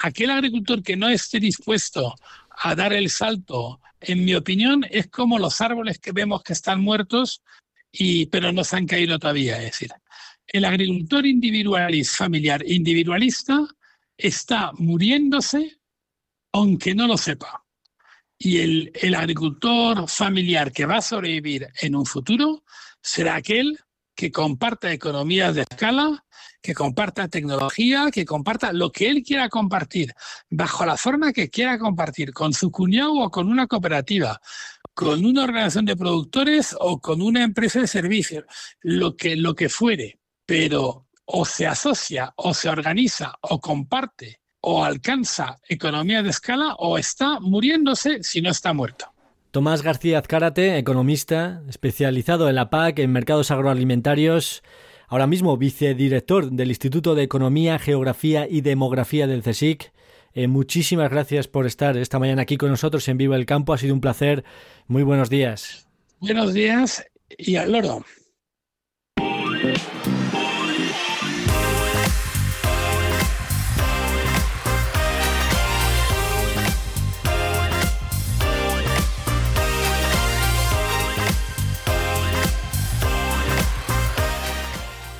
Aquel 0.00 0.30
agricultor 0.30 0.82
que 0.82 0.96
no 0.96 1.08
esté 1.08 1.40
dispuesto 1.40 2.14
a 2.50 2.74
dar 2.74 2.92
el 2.92 3.10
salto, 3.10 3.80
en 4.00 4.24
mi 4.24 4.34
opinión, 4.34 4.84
es 4.90 5.08
como 5.08 5.38
los 5.38 5.60
árboles 5.60 5.98
que 5.98 6.12
vemos 6.12 6.42
que 6.42 6.52
están 6.52 6.80
muertos, 6.80 7.42
y, 7.92 8.26
pero 8.26 8.52
no 8.52 8.64
se 8.64 8.76
han 8.76 8.86
caído 8.86 9.18
todavía. 9.18 9.58
Es 9.58 9.72
decir, 9.72 9.90
el 10.46 10.64
agricultor 10.64 11.26
individualista, 11.26 12.16
familiar 12.24 12.62
individualista, 12.66 13.66
está 14.16 14.72
muriéndose 14.78 15.78
aunque 16.52 16.94
no 16.94 17.06
lo 17.06 17.16
sepa. 17.16 17.64
Y 18.36 18.58
el 18.58 19.14
agricultor 19.14 20.08
familiar 20.08 20.72
que 20.72 20.86
va 20.86 20.96
a 20.96 21.02
sobrevivir 21.02 21.68
en 21.80 21.94
un 21.94 22.06
futuro 22.06 22.64
será 23.02 23.36
aquel 23.36 23.78
que 24.14 24.32
comparta 24.32 24.92
economías 24.92 25.54
de 25.54 25.62
escala, 25.62 26.24
que 26.62 26.74
comparta 26.74 27.28
tecnología, 27.28 28.10
que 28.12 28.24
comparta 28.24 28.72
lo 28.72 28.90
que 28.90 29.08
él 29.08 29.22
quiera 29.22 29.48
compartir, 29.48 30.12
bajo 30.48 30.84
la 30.84 30.96
forma 30.96 31.32
que 31.32 31.48
quiera 31.48 31.78
compartir, 31.78 32.32
con 32.32 32.52
su 32.52 32.70
cuñado 32.70 33.14
o 33.14 33.30
con 33.30 33.48
una 33.48 33.66
cooperativa, 33.66 34.40
con 34.94 35.24
una 35.24 35.44
organización 35.44 35.86
de 35.86 35.96
productores 35.96 36.76
o 36.78 37.00
con 37.00 37.22
una 37.22 37.42
empresa 37.42 37.80
de 37.80 37.86
servicios, 37.86 38.44
lo 38.80 39.16
que, 39.16 39.36
lo 39.36 39.54
que 39.54 39.68
fuere, 39.68 40.18
pero 40.44 41.06
o 41.24 41.44
se 41.44 41.66
asocia 41.66 42.32
o 42.36 42.52
se 42.54 42.68
organiza 42.68 43.34
o 43.40 43.60
comparte 43.60 44.40
o 44.62 44.84
alcanza 44.84 45.58
economía 45.68 46.22
de 46.22 46.30
escala 46.30 46.74
o 46.78 46.98
está 46.98 47.40
muriéndose 47.40 48.22
si 48.22 48.42
no 48.42 48.50
está 48.50 48.72
muerto. 48.72 49.06
Tomás 49.50 49.82
García 49.82 50.18
Azcárate, 50.18 50.78
economista, 50.78 51.62
especializado 51.68 52.48
en 52.48 52.54
la 52.54 52.70
PAC, 52.70 53.00
en 53.00 53.10
mercados 53.10 53.50
agroalimentarios, 53.50 54.62
ahora 55.10 55.26
mismo 55.26 55.56
vicedirector 55.56 56.50
del 56.50 56.68
Instituto 56.68 57.14
de 57.14 57.24
Economía, 57.24 57.78
Geografía 57.78 58.46
y 58.48 58.62
Demografía 58.62 59.26
del 59.26 59.42
CSIC. 59.42 59.92
Eh, 60.32 60.46
muchísimas 60.46 61.10
gracias 61.10 61.48
por 61.48 61.66
estar 61.66 61.96
esta 61.96 62.20
mañana 62.20 62.42
aquí 62.42 62.56
con 62.56 62.70
nosotros 62.70 63.06
en 63.08 63.18
Viva 63.18 63.36
el 63.36 63.44
Campo. 63.44 63.74
Ha 63.74 63.78
sido 63.78 63.92
un 63.92 64.00
placer. 64.00 64.44
Muy 64.86 65.02
buenos 65.02 65.28
días. 65.28 65.88
Buenos 66.20 66.54
días 66.54 67.04
y 67.36 67.56
al 67.56 67.72
loro. 67.72 68.04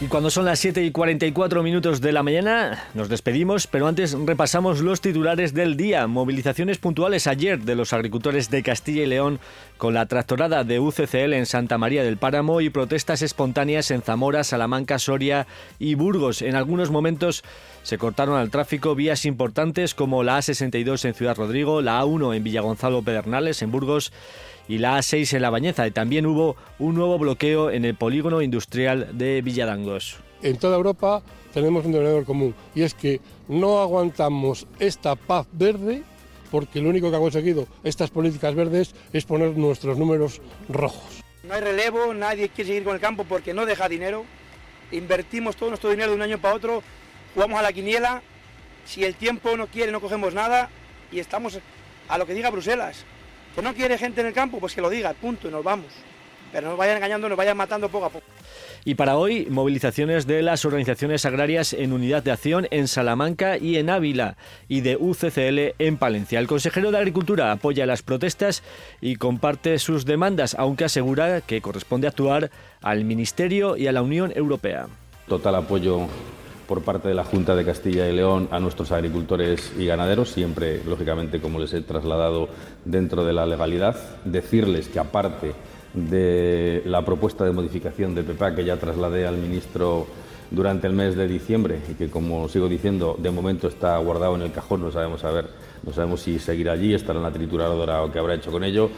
Y 0.03 0.07
cuando 0.07 0.31
son 0.31 0.47
las 0.47 0.59
7 0.61 0.83
y 0.83 0.93
44 0.93 1.63
minutos 1.63 2.01
de 2.01 2.13
la 2.13 2.23
mañana, 2.23 2.85
nos 2.95 3.11
despedimos, 3.11 3.67
pero 3.67 3.87
antes 3.87 4.13
repasamos 4.13 4.81
los 4.81 5.03
titulares 5.03 5.53
del 5.53 5.77
día. 5.77 6.07
Movilizaciones 6.07 6.79
puntuales 6.79 7.27
ayer 7.27 7.61
de 7.61 7.75
los 7.75 7.93
agricultores 7.93 8.49
de 8.49 8.63
Castilla 8.63 9.03
y 9.03 9.07
León 9.07 9.41
con 9.77 9.93
la 9.93 10.07
tractorada 10.07 10.65
de 10.65 10.81
UCCL 10.81 11.35
en 11.35 11.45
Santa 11.45 11.77
María 11.77 12.03
del 12.03 12.17
Páramo 12.17 12.63
y 12.63 12.71
protestas 12.71 13.21
espontáneas 13.21 13.91
en 13.91 14.01
Zamora, 14.01 14.43
Salamanca, 14.43 14.99
Soria 14.99 15.47
y 15.79 15.97
Burgos. 15.97 16.41
En 16.41 16.55
algunos 16.55 16.91
momentos 16.91 17.45
se 17.83 17.99
cortaron 17.99 18.39
al 18.39 18.51
tráfico 18.51 18.95
vías 18.95 19.27
importantes 19.27 19.95
como 19.95 20.23
la 20.23 20.39
A62 20.39 21.05
en 21.05 21.13
Ciudad 21.13 21.37
Rodrigo, 21.37 21.83
la 21.83 22.03
A1 22.03 22.37
en 22.37 22.43
Villagonzalo 22.43 23.03
Pedernales, 23.03 23.61
en 23.61 23.71
Burgos, 23.71 24.15
y 24.71 24.79
la 24.79 24.99
A6 24.99 25.35
en 25.35 25.43
La 25.43 25.51
Bañeza. 25.51 25.85
Y 25.85 25.91
también 25.91 26.27
hubo 26.27 26.55
un 26.79 26.95
nuevo 26.95 27.19
bloqueo 27.19 27.73
en 27.73 27.85
el 27.85 27.97
polígono 27.97 28.41
industrial 28.41 29.09
de 29.19 29.43
Villadangos. 29.43 30.19
En 30.43 30.59
toda 30.59 30.77
Europa 30.77 31.23
tenemos 31.53 31.85
un 31.85 31.91
denominador 31.91 32.25
común 32.25 32.55
y 32.73 32.83
es 32.83 32.95
que 32.95 33.21
no 33.49 33.81
aguantamos 33.81 34.69
esta 34.79 35.17
paz 35.17 35.49
verde 35.51 36.05
porque 36.53 36.81
lo 36.81 36.89
único 36.89 37.11
que 37.11 37.17
ha 37.17 37.21
conseguido 37.21 37.67
estas 37.83 38.11
políticas 38.11 38.55
verdes 38.55 38.95
es 39.13 39.25
poner 39.25 39.57
nuestros 39.59 39.99
números 39.99 40.41
rojos. 40.69 41.21
No 41.43 41.55
hay 41.55 41.63
relevo, 41.63 42.15
nadie 42.15 42.49
quiere 42.49 42.69
seguir 42.69 42.85
con 42.85 42.95
el 42.95 43.01
campo 43.01 43.25
porque 43.25 43.53
no 43.53 43.67
deja 43.67 43.89
dinero. 43.89 44.25
Invertimos 44.93 45.57
todo 45.57 45.71
nuestro 45.71 45.91
dinero 45.91 46.11
de 46.11 46.17
un 46.17 46.23
año 46.23 46.41
para 46.41 46.55
otro, 46.55 46.85
jugamos 47.35 47.59
a 47.59 47.63
la 47.63 47.73
quiniela. 47.73 48.23
Si 48.87 49.05
el 49.05 49.17
tiempo 49.17 49.57
no 49.57 49.67
quiere, 49.67 49.91
no 49.91 50.01
cogemos 50.01 50.33
nada 50.33 50.71
y 51.11 51.19
estamos 51.19 51.59
a 52.09 52.19
lo 52.19 52.27
que 52.27 52.35
diga 52.35 52.51
Bruselas. 52.51 53.05
Que 53.55 53.63
no 53.63 53.75
quiere 53.75 53.99
gente 53.99 54.21
en 54.21 54.29
el 54.29 54.33
campo, 54.33 54.59
pues 54.59 54.75
que 54.75 54.81
lo 54.81 54.91
diga, 54.91 55.13
punto, 55.15 55.49
y 55.49 55.51
nos 55.51 55.65
vamos. 55.65 55.89
Pero 56.53 56.65
no 56.65 56.71
nos 56.71 56.79
vayan 56.79 56.97
engañando, 56.97 57.29
nos 57.29 57.39
vayan 57.39 57.57
matando 57.57 57.89
poco 57.89 58.07
a 58.07 58.11
poco. 58.11 58.27
Y 58.85 58.95
para 58.95 59.17
hoy, 59.17 59.47
movilizaciones 59.51 60.27
de 60.27 60.43
las 60.43 60.65
organizaciones 60.65 61.25
agrarias 61.27 61.73
en 61.73 61.93
unidad 61.93 62.23
de 62.23 62.33
acción 62.33 62.67
en 62.71 62.89
Salamanca 62.89 63.59
y 63.59 63.77
en 63.77 63.91
Ávila 63.91 64.37
y 64.67 64.81
de 64.81 64.97
UCCL 64.97 65.75
en 65.79 65.97
Palencia. 65.97 66.39
El 66.39 66.47
consejero 66.47 66.91
de 66.91 66.99
Agricultura 66.99 67.53
apoya 67.53 67.87
las 67.87 68.03
protestas 68.03 68.63
y 69.01 69.17
comparte 69.17 69.79
sus 69.79 70.07
demandas, 70.07 70.57
aunque 70.59 70.85
asegura 70.85 71.41
que 71.41 71.61
corresponde 71.61 72.09
actuar 72.09 72.51
al 72.81 73.05
Ministerio 73.05 73.77
y 73.77 73.87
a 73.87 73.93
la 73.93 74.03
Unión 74.03 74.33
Europea. 74.35 74.89
Total 75.29 75.55
apoyo 75.55 76.09
por 76.71 76.83
parte 76.83 77.09
de 77.09 77.15
la 77.15 77.25
Junta 77.25 77.57
de 77.57 77.65
Castilla 77.65 78.09
y 78.09 78.15
León 78.15 78.47
a 78.53 78.61
nuestros 78.61 78.93
agricultores 78.93 79.73
y 79.77 79.87
ganaderos, 79.87 80.31
siempre, 80.31 80.81
lógicamente, 80.85 81.41
como 81.41 81.59
les 81.59 81.73
he 81.75 81.81
trasladado, 81.81 82.49
dentro 82.85 83.25
de 83.25 83.33
la 83.33 83.45
legalidad. 83.45 83.97
Decirles 84.25 84.87
que, 84.87 85.01
aparte 85.01 85.53
de 85.95 86.83
la 86.87 87.05
propuesta 87.05 87.45
de 87.45 87.51
modificación 87.51 88.15
de 88.15 88.23
PEPA 88.23 88.55
que 88.55 88.65
ya 88.65 88.77
trasladé 88.77 89.27
al 89.27 89.37
ministro 89.37 90.07
durante 90.53 90.87
el 90.87 90.93
mes 90.93 91.17
de 91.17 91.27
diciembre 91.27 91.81
y 91.91 91.95
que, 91.95 92.09
como 92.09 92.49
sigo 92.49 92.69
diciendo, 92.69 93.17
de 93.19 93.33
momento 93.33 93.67
está 93.67 93.99
guardado 93.99 94.37
en 94.37 94.43
el 94.43 94.53
cajón, 94.53 94.83
no 94.83 94.93
sabemos, 94.93 95.25
a 95.25 95.33
ver, 95.33 95.47
no 95.83 95.93
sabemos 95.93 96.21
si 96.21 96.39
seguirá 96.39 96.75
allí, 96.75 96.95
estará 96.95 97.19
en 97.19 97.25
la 97.25 97.33
trituradora 97.33 98.05
o 98.05 98.13
qué 98.13 98.21
habrá 98.21 98.35
hecho 98.37 98.53
con 98.53 98.63
ello. 98.63 98.91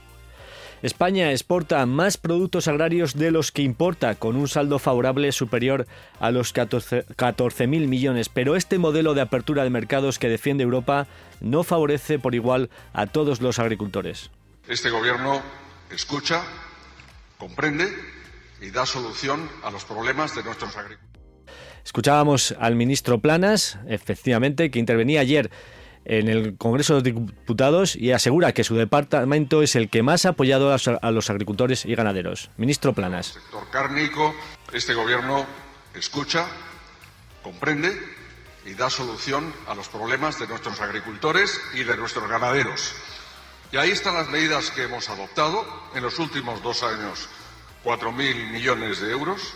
España 0.82 1.30
exporta 1.30 1.86
más 1.86 2.16
productos 2.16 2.66
agrarios 2.66 3.14
de 3.14 3.30
los 3.30 3.52
que 3.52 3.62
importa, 3.62 4.16
con 4.16 4.34
un 4.34 4.48
saldo 4.48 4.80
favorable 4.80 5.30
superior 5.30 5.86
a 6.18 6.32
los 6.32 6.52
14.000 6.52 7.66
millones. 7.86 8.28
Pero 8.28 8.56
este 8.56 8.78
modelo 8.78 9.14
de 9.14 9.20
apertura 9.20 9.62
de 9.62 9.70
mercados 9.70 10.18
que 10.18 10.28
defiende 10.28 10.64
Europa 10.64 11.06
no 11.40 11.62
favorece 11.62 12.18
por 12.18 12.34
igual 12.34 12.68
a 12.92 13.06
todos 13.06 13.40
los 13.40 13.60
agricultores. 13.60 14.30
Este 14.66 14.90
gobierno 14.90 15.40
escucha, 15.90 16.42
comprende 17.38 17.86
y 18.60 18.70
da 18.70 18.84
solución 18.84 19.48
a 19.62 19.70
los 19.70 19.84
problemas 19.84 20.34
de 20.34 20.42
nuestros 20.42 20.76
agricultores. 20.76 21.12
Escuchábamos 21.84 22.54
al 22.58 22.74
ministro 22.74 23.20
Planas, 23.20 23.78
efectivamente, 23.88 24.70
que 24.70 24.78
intervenía 24.78 25.20
ayer 25.20 25.50
en 26.04 26.28
el 26.28 26.56
Congreso 26.56 27.00
de 27.00 27.12
Diputados 27.12 27.96
y 27.96 28.12
asegura 28.12 28.52
que 28.52 28.64
su 28.64 28.76
departamento 28.76 29.62
es 29.62 29.76
el 29.76 29.88
que 29.88 30.02
más 30.02 30.26
ha 30.26 30.30
apoyado 30.30 30.74
a 30.74 31.10
los 31.10 31.30
agricultores 31.30 31.84
y 31.86 31.94
ganaderos. 31.94 32.50
Ministro 32.56 32.92
Planas. 32.92 33.36
El 33.36 33.42
sector 33.42 33.70
cárnico, 33.70 34.34
este 34.72 34.94
gobierno 34.94 35.46
escucha, 35.94 36.46
comprende 37.42 37.92
y 38.64 38.74
da 38.74 38.90
solución 38.90 39.52
a 39.66 39.74
los 39.74 39.88
problemas 39.88 40.38
de 40.38 40.46
nuestros 40.46 40.80
agricultores 40.80 41.60
y 41.74 41.84
de 41.84 41.96
nuestros 41.96 42.28
ganaderos. 42.28 42.94
Y 43.72 43.76
ahí 43.76 43.90
están 43.90 44.14
las 44.14 44.28
medidas 44.28 44.70
que 44.70 44.84
hemos 44.84 45.08
adoptado 45.08 45.64
en 45.94 46.02
los 46.02 46.18
últimos 46.18 46.62
dos 46.62 46.82
años. 46.82 47.28
4.000 47.84 48.52
millones 48.52 49.00
de 49.00 49.10
euros, 49.10 49.54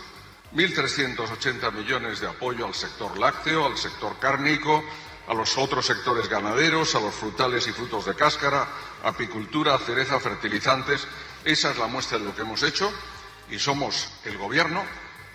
1.380 0.53 1.71
millones 1.71 2.19
de 2.19 2.27
apoyo 2.27 2.65
al 2.65 2.73
sector 2.73 3.17
lácteo, 3.17 3.65
al 3.65 3.77
sector 3.77 4.17
cárnico, 4.19 4.83
a 5.27 5.33
los 5.33 5.57
otros 5.57 5.85
sectores 5.85 6.29
ganaderos, 6.29 6.95
a 6.95 7.01
los 7.01 7.13
frutales 7.13 7.67
y 7.67 7.71
frutos 7.71 8.05
de 8.05 8.15
cáscara, 8.15 8.67
apicultura, 9.03 9.77
cereza, 9.77 10.19
fertilizantes. 10.19 11.07
Esa 11.43 11.71
es 11.71 11.77
la 11.77 11.87
muestra 11.87 12.17
de 12.17 12.25
lo 12.25 12.35
que 12.35 12.41
hemos 12.41 12.63
hecho 12.63 12.91
y 13.51 13.59
somos 13.59 14.09
el 14.25 14.37
Gobierno 14.37 14.83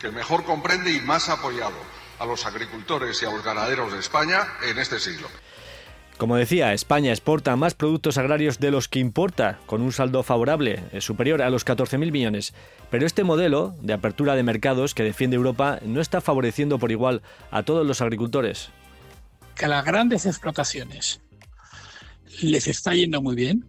que 0.00 0.10
mejor 0.10 0.44
comprende 0.44 0.92
y 0.92 1.00
más 1.00 1.28
apoyado 1.28 1.76
a 2.18 2.26
los 2.26 2.46
agricultores 2.46 3.22
y 3.22 3.26
a 3.26 3.30
los 3.30 3.44
ganaderos 3.44 3.92
de 3.92 3.98
España 3.98 4.48
en 4.62 4.78
este 4.78 4.98
siglo. 4.98 5.28
Como 6.18 6.36
decía, 6.36 6.72
España 6.72 7.10
exporta 7.10 7.56
más 7.56 7.74
productos 7.74 8.16
agrarios 8.16 8.60
de 8.60 8.70
los 8.70 8.86
que 8.86 9.00
importa, 9.00 9.58
con 9.66 9.82
un 9.82 9.92
saldo 9.92 10.22
favorable, 10.22 10.84
eh, 10.92 11.00
superior 11.00 11.42
a 11.42 11.50
los 11.50 11.66
14.000 11.66 12.12
millones. 12.12 12.54
Pero 12.90 13.06
este 13.06 13.24
modelo 13.24 13.74
de 13.80 13.92
apertura 13.92 14.36
de 14.36 14.42
mercados 14.42 14.94
que 14.94 15.02
defiende 15.02 15.36
Europa 15.36 15.80
no 15.82 16.00
está 16.00 16.20
favoreciendo 16.20 16.78
por 16.78 16.92
igual 16.92 17.22
a 17.50 17.62
todos 17.64 17.84
los 17.86 18.00
agricultores 18.02 18.70
que 19.54 19.66
a 19.66 19.68
las 19.68 19.84
grandes 19.84 20.26
explotaciones 20.26 21.20
les 22.40 22.66
está 22.66 22.94
yendo 22.94 23.20
muy 23.22 23.34
bien 23.34 23.68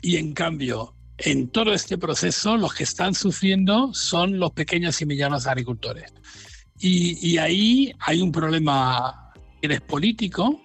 y 0.00 0.16
en 0.16 0.32
cambio 0.32 0.94
en 1.18 1.48
todo 1.48 1.72
este 1.72 1.98
proceso 1.98 2.56
los 2.56 2.74
que 2.74 2.84
están 2.84 3.14
sufriendo 3.14 3.94
son 3.94 4.38
los 4.38 4.50
pequeños 4.52 5.00
y 5.00 5.06
medianos 5.06 5.46
agricultores. 5.46 6.12
Y, 6.78 7.38
ahí 7.38 7.94
hay 8.00 8.20
un 8.20 8.32
problema 8.32 9.32
que 9.60 9.72
es 9.72 9.80
político 9.80 10.60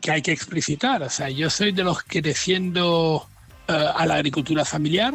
que 0.00 0.12
hay 0.12 0.22
que 0.22 0.32
explicitar. 0.32 1.02
O 1.02 1.10
sea, 1.10 1.28
yo 1.28 1.50
soy 1.50 1.72
de 1.72 1.84
los 1.84 2.02
que 2.02 2.22
defiendo 2.22 3.28
eh, 3.68 3.72
a 3.72 4.06
la 4.06 4.14
agricultura 4.14 4.64
familiar, 4.64 5.12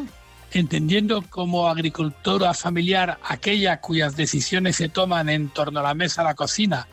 entendiendo 0.51 1.23
como 1.23 1.67
agricultura 1.67 2.53
familiar 2.53 3.17
aquella 3.23 3.81
cuyas 3.81 4.15
decisiones 4.15 4.75
se 4.75 4.89
toman 4.89 5.27
en 5.27 5.49
torno 5.49 5.79
a 5.79 5.83
la 5.83 5.95
mesa, 5.95 6.21
a 6.21 6.25
la 6.25 6.35
cocina, 6.35 6.87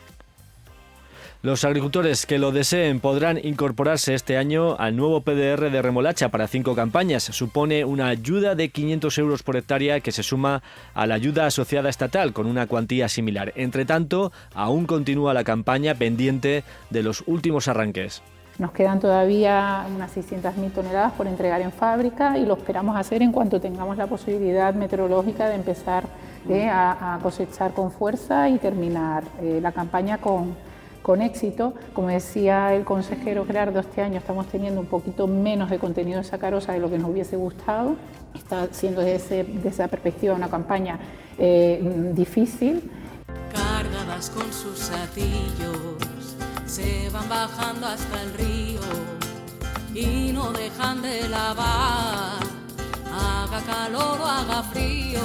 los 1.43 1.65
agricultores 1.65 2.25
que 2.25 2.39
lo 2.39 2.53
deseen 2.53 3.01
podrán 3.01 3.37
incorporarse 3.37 4.13
este 4.13 4.37
año 4.37 4.77
al 4.79 4.95
nuevo 4.95 5.19
PDR 5.19 5.69
de 5.69 5.81
remolacha 5.81 6.29
para 6.29 6.47
cinco 6.47 6.73
campañas. 6.73 7.23
Supone 7.23 7.83
una 7.83 8.07
ayuda 8.07 8.55
de 8.55 8.69
500 8.69 9.17
euros 9.17 9.43
por 9.43 9.57
hectárea 9.57 9.99
que 9.99 10.13
se 10.13 10.23
suma 10.23 10.63
a 10.93 11.05
la 11.05 11.15
ayuda 11.15 11.45
asociada 11.45 11.89
estatal 11.89 12.31
con 12.31 12.47
una 12.47 12.65
cuantía 12.67 13.09
similar. 13.09 13.51
Entre 13.57 13.83
tanto, 13.83 14.31
aún 14.55 14.85
continúa 14.85 15.33
la 15.33 15.43
campaña 15.43 15.95
pendiente 15.95 16.63
de 16.89 17.03
los 17.03 17.25
últimos 17.27 17.67
arranques. 17.67 18.21
Nos 18.57 18.71
quedan 18.71 19.01
todavía 19.01 19.85
unas 19.93 20.15
600.000 20.15 20.71
toneladas 20.71 21.11
por 21.11 21.27
entregar 21.27 21.59
en 21.59 21.73
fábrica 21.73 22.37
y 22.37 22.45
lo 22.45 22.53
esperamos 22.53 22.95
hacer 22.95 23.21
en 23.21 23.33
cuanto 23.33 23.59
tengamos 23.59 23.97
la 23.97 24.07
posibilidad 24.07 24.73
meteorológica 24.75 25.49
de 25.49 25.55
empezar 25.55 26.05
eh, 26.47 26.69
a, 26.69 27.19
cosechar 27.21 27.73
con 27.73 27.91
fuerza 27.91 28.47
y 28.47 28.59
terminar 28.59 29.25
eh, 29.41 29.59
la 29.61 29.73
campaña 29.73 30.19
con 30.19 30.55
con 31.03 31.21
éxito. 31.21 31.75
Como 31.93 32.07
decía 32.07 32.73
el 32.73 32.83
consejero 32.83 33.45
Gerardo, 33.45 33.79
este 33.79 34.01
año 34.01 34.17
estamos 34.17 34.47
teniendo 34.47 34.81
un 34.81 34.87
poquito 34.87 35.27
menos 35.27 35.69
de 35.69 35.77
contenido 35.77 36.17
de 36.17 36.23
sacarosa 36.23 36.71
de 36.73 36.79
lo 36.79 36.89
que 36.89 36.97
nos 36.97 37.11
hubiese 37.11 37.35
gustado. 37.35 37.97
Está 38.33 38.67
siendo 38.71 39.01
desde, 39.01 39.45
esa 39.63 39.87
perspectiva 39.87 40.33
una 40.33 40.49
campaña 40.49 40.97
eh, 41.37 42.11
difícil. 42.15 42.89
Cargadas 43.53 44.31
con 44.31 44.51
sus 44.51 44.89
atillos, 44.89 45.77
se 46.65 47.09
van 47.11 47.29
bajando 47.29 47.85
hasta 47.85 48.21
el 48.23 48.33
río 48.33 48.79
y 49.93 50.31
no 50.33 50.51
dejan 50.53 51.03
de 51.03 51.29
lavar. 51.29 52.41
Haga 53.13 53.61
calor 53.61 54.19
o 54.19 54.25
haga 54.25 54.63
frío, 54.63 55.19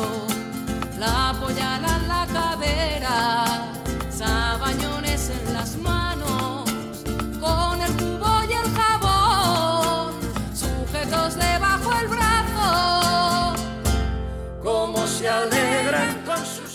la 0.99 1.31
apoyarán 1.31 2.03
en 2.03 2.09
la 2.09 2.27
cadera 2.27 3.78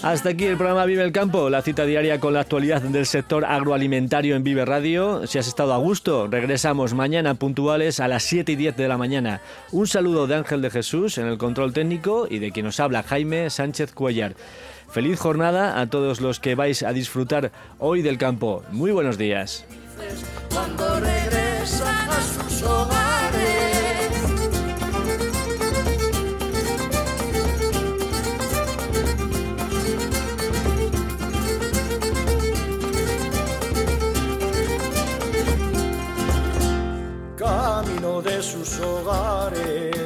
Hasta 0.04 0.32
aquí 0.32 0.44
el 0.44 0.58
programa 0.58 0.84
Vive 0.84 1.02
el 1.02 1.14
Campo, 1.14 1.50
la 1.50 1.62
cita 1.62 1.86
diaria 1.86 2.20
con 2.20 2.34
la 2.34 2.42
actualidad 2.42 2.82
del 2.82 3.06
sector 3.06 3.46
agroalimentario 3.46 4.36
en 4.36 4.44
Vive 4.44 4.66
Radio. 4.66 5.26
Si 5.28 5.40
has 5.40 5.48
estado 5.48 5.74
a 5.74 5.78
gusto, 5.78 6.28
regresamos 6.28 6.94
mañana 6.94 7.36
puntuales 7.36 8.02
a 8.02 8.10
las 8.10 8.24
7 8.24 8.52
y 8.52 8.56
10 8.58 8.76
de 8.76 8.90
la 8.90 8.98
mañana. 8.98 9.40
Un 9.72 9.88
saludo 9.88 10.28
de 10.28 10.36
Ángel 10.36 10.62
de 10.62 10.72
Jesús 10.72 11.18
en 11.18 11.28
el 11.28 11.38
control 11.38 11.72
técnico 11.72 12.28
y 12.30 12.40
de 12.40 12.52
quien 12.52 12.66
nos 12.66 12.82
habla 12.82 13.04
Jaime 13.04 13.50
Sánchez 13.50 13.94
Cuellar. 13.94 14.36
Feliz 14.90 15.18
jornada 15.20 15.80
a 15.80 15.88
todos 15.88 16.20
los 16.20 16.42
que 16.42 16.56
vais 16.56 16.84
a 16.84 16.92
disfrutar 16.92 17.54
hoy 17.80 18.02
del 18.02 18.18
campo. 18.18 18.62
Muy 18.72 18.92
buenos 18.92 19.18
días. 19.18 19.66
Cuando 20.54 21.00
de 38.22 38.44
sus 38.44 38.80
hogares. 38.80 40.03